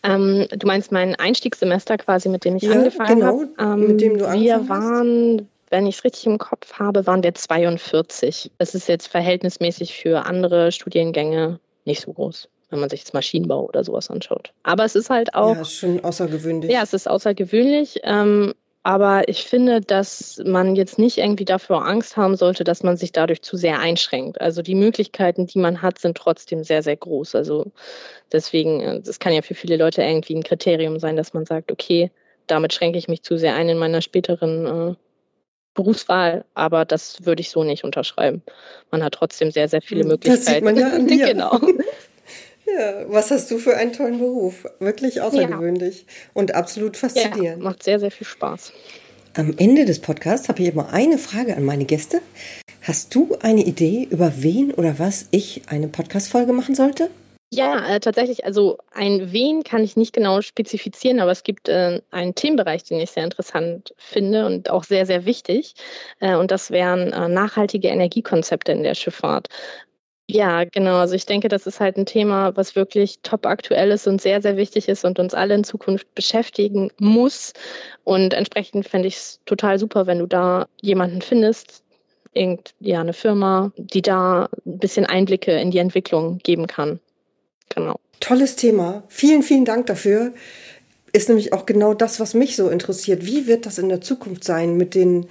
Ähm, 0.02 0.48
du 0.50 0.66
meinst 0.66 0.90
mein 0.90 1.14
Einstiegssemester 1.14 1.96
quasi, 1.96 2.28
mit 2.28 2.44
dem 2.44 2.56
ich 2.56 2.64
ja, 2.64 2.72
angefangen 2.72 3.20
genau, 3.20 3.26
habe? 3.26 3.48
Ähm, 3.58 3.86
mit 3.86 4.00
dem 4.00 4.18
du 4.18 4.26
angefangen 4.26 4.40
Wir 4.40 4.68
waren, 4.68 5.48
wenn 5.70 5.86
ich 5.86 5.98
es 5.98 6.04
richtig 6.04 6.26
im 6.26 6.38
Kopf 6.38 6.72
habe, 6.74 7.06
waren 7.06 7.22
wir 7.22 7.34
42. 7.34 8.50
Das 8.58 8.74
ist 8.74 8.88
jetzt 8.88 9.06
verhältnismäßig 9.06 9.96
für 9.96 10.26
andere 10.26 10.72
Studiengänge 10.72 11.60
nicht 11.84 12.02
so 12.02 12.12
groß 12.12 12.48
wenn 12.74 12.80
man 12.80 12.90
sich 12.90 13.00
jetzt 13.00 13.14
Maschinenbau 13.14 13.66
oder 13.66 13.84
sowas 13.84 14.10
anschaut. 14.10 14.52
Aber 14.64 14.84
es 14.84 14.96
ist 14.96 15.08
halt 15.08 15.32
auch. 15.34 15.54
Ja, 15.54 15.62
ist 15.62 15.74
schon 15.74 16.04
außergewöhnlich. 16.04 16.70
Ja, 16.70 16.82
es 16.82 16.92
ist 16.92 17.08
außergewöhnlich. 17.08 18.00
Ähm, 18.02 18.52
aber 18.82 19.28
ich 19.28 19.44
finde, 19.44 19.80
dass 19.80 20.42
man 20.44 20.74
jetzt 20.74 20.98
nicht 20.98 21.18
irgendwie 21.18 21.44
dafür 21.44 21.86
Angst 21.86 22.16
haben 22.16 22.36
sollte, 22.36 22.64
dass 22.64 22.82
man 22.82 22.96
sich 22.96 23.12
dadurch 23.12 23.42
zu 23.42 23.56
sehr 23.56 23.78
einschränkt. 23.78 24.40
Also 24.40 24.60
die 24.60 24.74
Möglichkeiten, 24.74 25.46
die 25.46 25.60
man 25.60 25.82
hat, 25.82 26.00
sind 26.00 26.16
trotzdem 26.18 26.64
sehr, 26.64 26.82
sehr 26.82 26.96
groß. 26.96 27.36
Also 27.36 27.70
deswegen, 28.32 28.80
äh, 28.80 29.00
das 29.00 29.20
kann 29.20 29.32
ja 29.32 29.42
für 29.42 29.54
viele 29.54 29.76
Leute 29.76 30.02
irgendwie 30.02 30.34
ein 30.34 30.42
Kriterium 30.42 30.98
sein, 30.98 31.16
dass 31.16 31.32
man 31.32 31.46
sagt, 31.46 31.70
okay, 31.70 32.10
damit 32.48 32.74
schränke 32.74 32.98
ich 32.98 33.06
mich 33.06 33.22
zu 33.22 33.38
sehr 33.38 33.54
ein 33.54 33.68
in 33.68 33.78
meiner 33.78 34.02
späteren 34.02 34.66
äh, 34.66 34.94
Berufswahl, 35.74 36.44
aber 36.54 36.84
das 36.84 37.24
würde 37.24 37.40
ich 37.40 37.50
so 37.50 37.62
nicht 37.64 37.84
unterschreiben. 37.84 38.42
Man 38.90 39.02
hat 39.02 39.14
trotzdem 39.14 39.52
sehr, 39.52 39.68
sehr 39.68 39.80
viele 39.80 40.04
Möglichkeiten. 40.04 40.44
Das 40.44 40.54
sieht 40.54 40.64
man 40.64 40.76
ja 40.76 40.88
an 40.88 41.06
dir. 41.06 41.26
genau. 41.26 41.60
Ja, 42.66 43.04
was 43.08 43.30
hast 43.30 43.50
du 43.50 43.58
für 43.58 43.76
einen 43.76 43.92
tollen 43.92 44.18
Beruf? 44.18 44.66
Wirklich 44.78 45.20
außergewöhnlich 45.20 46.00
ja. 46.00 46.30
und 46.32 46.54
absolut 46.54 46.96
faszinierend. 46.96 47.44
Ja, 47.44 47.56
macht 47.56 47.82
sehr, 47.82 48.00
sehr 48.00 48.10
viel 48.10 48.26
Spaß. 48.26 48.72
Am 49.34 49.54
Ende 49.58 49.84
des 49.84 49.98
Podcasts 50.00 50.48
habe 50.48 50.62
ich 50.62 50.68
immer 50.68 50.92
eine 50.92 51.18
Frage 51.18 51.56
an 51.56 51.64
meine 51.64 51.84
Gäste. 51.84 52.20
Hast 52.82 53.14
du 53.14 53.36
eine 53.40 53.64
Idee, 53.64 54.06
über 54.10 54.32
wen 54.36 54.72
oder 54.72 54.98
was 54.98 55.26
ich 55.30 55.62
eine 55.66 55.88
Podcast-Folge 55.88 56.52
machen 56.52 56.74
sollte? 56.74 57.10
Ja, 57.50 57.86
äh, 57.86 58.00
tatsächlich. 58.00 58.44
Also 58.44 58.78
ein 58.92 59.32
wen 59.32 59.62
kann 59.62 59.84
ich 59.84 59.96
nicht 59.96 60.12
genau 60.12 60.40
spezifizieren, 60.40 61.20
aber 61.20 61.30
es 61.30 61.44
gibt 61.44 61.68
äh, 61.68 62.00
einen 62.10 62.34
Themenbereich, 62.34 62.82
den 62.84 62.98
ich 62.98 63.12
sehr 63.12 63.24
interessant 63.24 63.94
finde 63.96 64.46
und 64.46 64.70
auch 64.70 64.84
sehr, 64.84 65.06
sehr 65.06 65.24
wichtig. 65.24 65.74
Äh, 66.20 66.34
und 66.34 66.50
das 66.50 66.70
wären 66.70 67.12
äh, 67.12 67.28
nachhaltige 67.28 67.88
Energiekonzepte 67.88 68.72
in 68.72 68.82
der 68.82 68.94
Schifffahrt. 68.94 69.48
Ja, 70.26 70.64
genau. 70.64 70.96
Also 70.96 71.14
ich 71.14 71.26
denke, 71.26 71.48
das 71.48 71.66
ist 71.66 71.80
halt 71.80 71.98
ein 71.98 72.06
Thema, 72.06 72.56
was 72.56 72.76
wirklich 72.76 73.18
top 73.22 73.44
aktuell 73.44 73.90
ist 73.90 74.06
und 74.06 74.22
sehr, 74.22 74.40
sehr 74.40 74.56
wichtig 74.56 74.88
ist 74.88 75.04
und 75.04 75.18
uns 75.18 75.34
alle 75.34 75.54
in 75.54 75.64
Zukunft 75.64 76.14
beschäftigen 76.14 76.90
muss. 76.98 77.52
Und 78.04 78.32
entsprechend 78.32 78.88
fände 78.88 79.08
ich 79.08 79.16
es 79.16 79.40
total 79.44 79.78
super, 79.78 80.06
wenn 80.06 80.20
du 80.20 80.26
da 80.26 80.66
jemanden 80.80 81.20
findest, 81.20 81.82
irgend, 82.32 82.74
ja, 82.80 83.00
eine 83.00 83.12
Firma, 83.12 83.70
die 83.76 84.02
da 84.02 84.48
ein 84.64 84.78
bisschen 84.78 85.04
Einblicke 85.04 85.52
in 85.52 85.70
die 85.70 85.78
Entwicklung 85.78 86.38
geben 86.38 86.66
kann. 86.66 87.00
Genau. 87.74 88.00
Tolles 88.20 88.56
Thema. 88.56 89.02
Vielen, 89.08 89.42
vielen 89.42 89.66
Dank 89.66 89.86
dafür. 89.86 90.32
Ist 91.14 91.28
nämlich 91.28 91.52
auch 91.52 91.64
genau 91.64 91.94
das, 91.94 92.18
was 92.18 92.34
mich 92.34 92.56
so 92.56 92.68
interessiert. 92.68 93.24
Wie 93.24 93.46
wird 93.46 93.66
das 93.66 93.78
in 93.78 93.88
der 93.88 94.00
Zukunft 94.00 94.42
sein 94.42 94.76
mit 94.76 94.96
den 94.96 95.26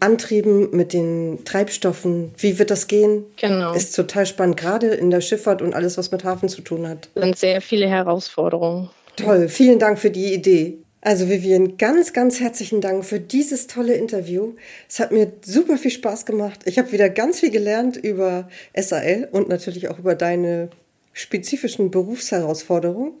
Antrieben, 0.00 0.70
mit 0.72 0.92
den 0.92 1.44
Treibstoffen? 1.44 2.32
Wie 2.36 2.58
wird 2.58 2.72
das 2.72 2.88
gehen? 2.88 3.24
Genau. 3.36 3.72
Ist 3.72 3.94
total 3.94 4.26
spannend, 4.26 4.56
gerade 4.56 4.88
in 4.88 5.12
der 5.12 5.20
Schifffahrt 5.20 5.62
und 5.62 5.74
alles, 5.74 5.96
was 5.96 6.10
mit 6.10 6.24
Hafen 6.24 6.48
zu 6.48 6.60
tun 6.60 6.88
hat. 6.88 7.08
Das 7.14 7.22
sind 7.22 7.38
sehr 7.38 7.60
viele 7.60 7.88
Herausforderungen. 7.88 8.90
Toll. 9.14 9.48
Vielen 9.48 9.78
Dank 9.78 10.00
für 10.00 10.10
die 10.10 10.34
Idee. 10.34 10.78
Also 11.02 11.28
Vivian, 11.28 11.76
ganz, 11.76 12.12
ganz 12.12 12.40
herzlichen 12.40 12.80
Dank 12.80 13.04
für 13.04 13.20
dieses 13.20 13.68
tolle 13.68 13.94
Interview. 13.94 14.54
Es 14.88 14.98
hat 14.98 15.12
mir 15.12 15.30
super 15.42 15.78
viel 15.78 15.92
Spaß 15.92 16.26
gemacht. 16.26 16.62
Ich 16.64 16.80
habe 16.80 16.90
wieder 16.90 17.08
ganz 17.10 17.38
viel 17.38 17.52
gelernt 17.52 17.96
über 17.96 18.48
SAL 18.76 19.28
und 19.30 19.48
natürlich 19.48 19.88
auch 19.88 20.00
über 20.00 20.16
deine 20.16 20.70
spezifischen 21.12 21.92
Berufsherausforderungen. 21.92 23.12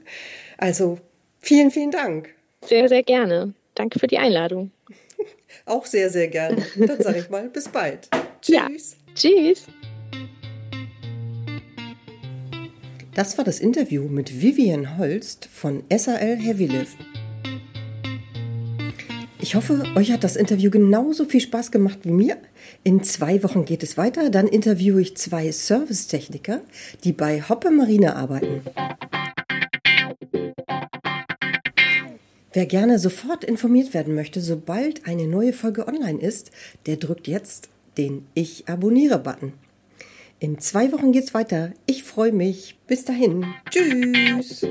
Also 0.56 0.98
vielen, 1.40 1.70
vielen 1.70 1.90
Dank. 1.90 2.34
Sehr, 2.62 2.88
sehr 2.88 3.02
gerne. 3.02 3.54
Danke 3.74 3.98
für 3.98 4.06
die 4.06 4.18
Einladung. 4.18 4.70
Auch 5.66 5.86
sehr, 5.86 6.10
sehr 6.10 6.28
gerne. 6.28 6.64
Dann 6.76 7.00
sage 7.00 7.20
ich 7.20 7.30
mal, 7.30 7.48
bis 7.48 7.68
bald. 7.68 8.08
Tschüss. 8.42 8.96
Ja. 8.96 9.14
Tschüss. 9.14 9.66
Das 13.14 13.36
war 13.36 13.44
das 13.44 13.58
Interview 13.58 14.04
mit 14.04 14.40
Vivian 14.40 14.96
Holst 14.96 15.48
von 15.52 15.82
SAL 15.90 16.36
Heavylift. 16.36 16.96
Ich 19.40 19.54
hoffe, 19.54 19.82
euch 19.96 20.12
hat 20.12 20.24
das 20.24 20.36
Interview 20.36 20.70
genauso 20.70 21.24
viel 21.24 21.40
Spaß 21.40 21.70
gemacht 21.70 22.00
wie 22.02 22.10
mir. 22.10 22.36
In 22.84 23.02
zwei 23.02 23.42
Wochen 23.42 23.64
geht 23.64 23.82
es 23.82 23.96
weiter. 23.96 24.30
Dann 24.30 24.46
interviewe 24.46 25.00
ich 25.00 25.16
zwei 25.16 25.50
Servicetechniker, 25.50 26.60
die 27.02 27.12
bei 27.12 27.42
Hoppe 27.48 27.70
Marine 27.70 28.14
arbeiten. 28.14 28.62
Wer 32.52 32.66
gerne 32.66 32.98
sofort 32.98 33.44
informiert 33.44 33.92
werden 33.92 34.14
möchte, 34.14 34.40
sobald 34.40 35.06
eine 35.06 35.26
neue 35.26 35.52
Folge 35.52 35.86
online 35.86 36.20
ist, 36.20 36.50
der 36.86 36.96
drückt 36.96 37.28
jetzt 37.28 37.68
den 37.98 38.26
Ich 38.34 38.68
abonniere-Button. 38.68 39.52
In 40.40 40.58
zwei 40.58 40.92
Wochen 40.92 41.12
geht's 41.12 41.34
weiter. 41.34 41.72
Ich 41.86 42.04
freue 42.04 42.32
mich. 42.32 42.76
Bis 42.86 43.04
dahin. 43.04 43.44
Tschüss. 43.70 44.64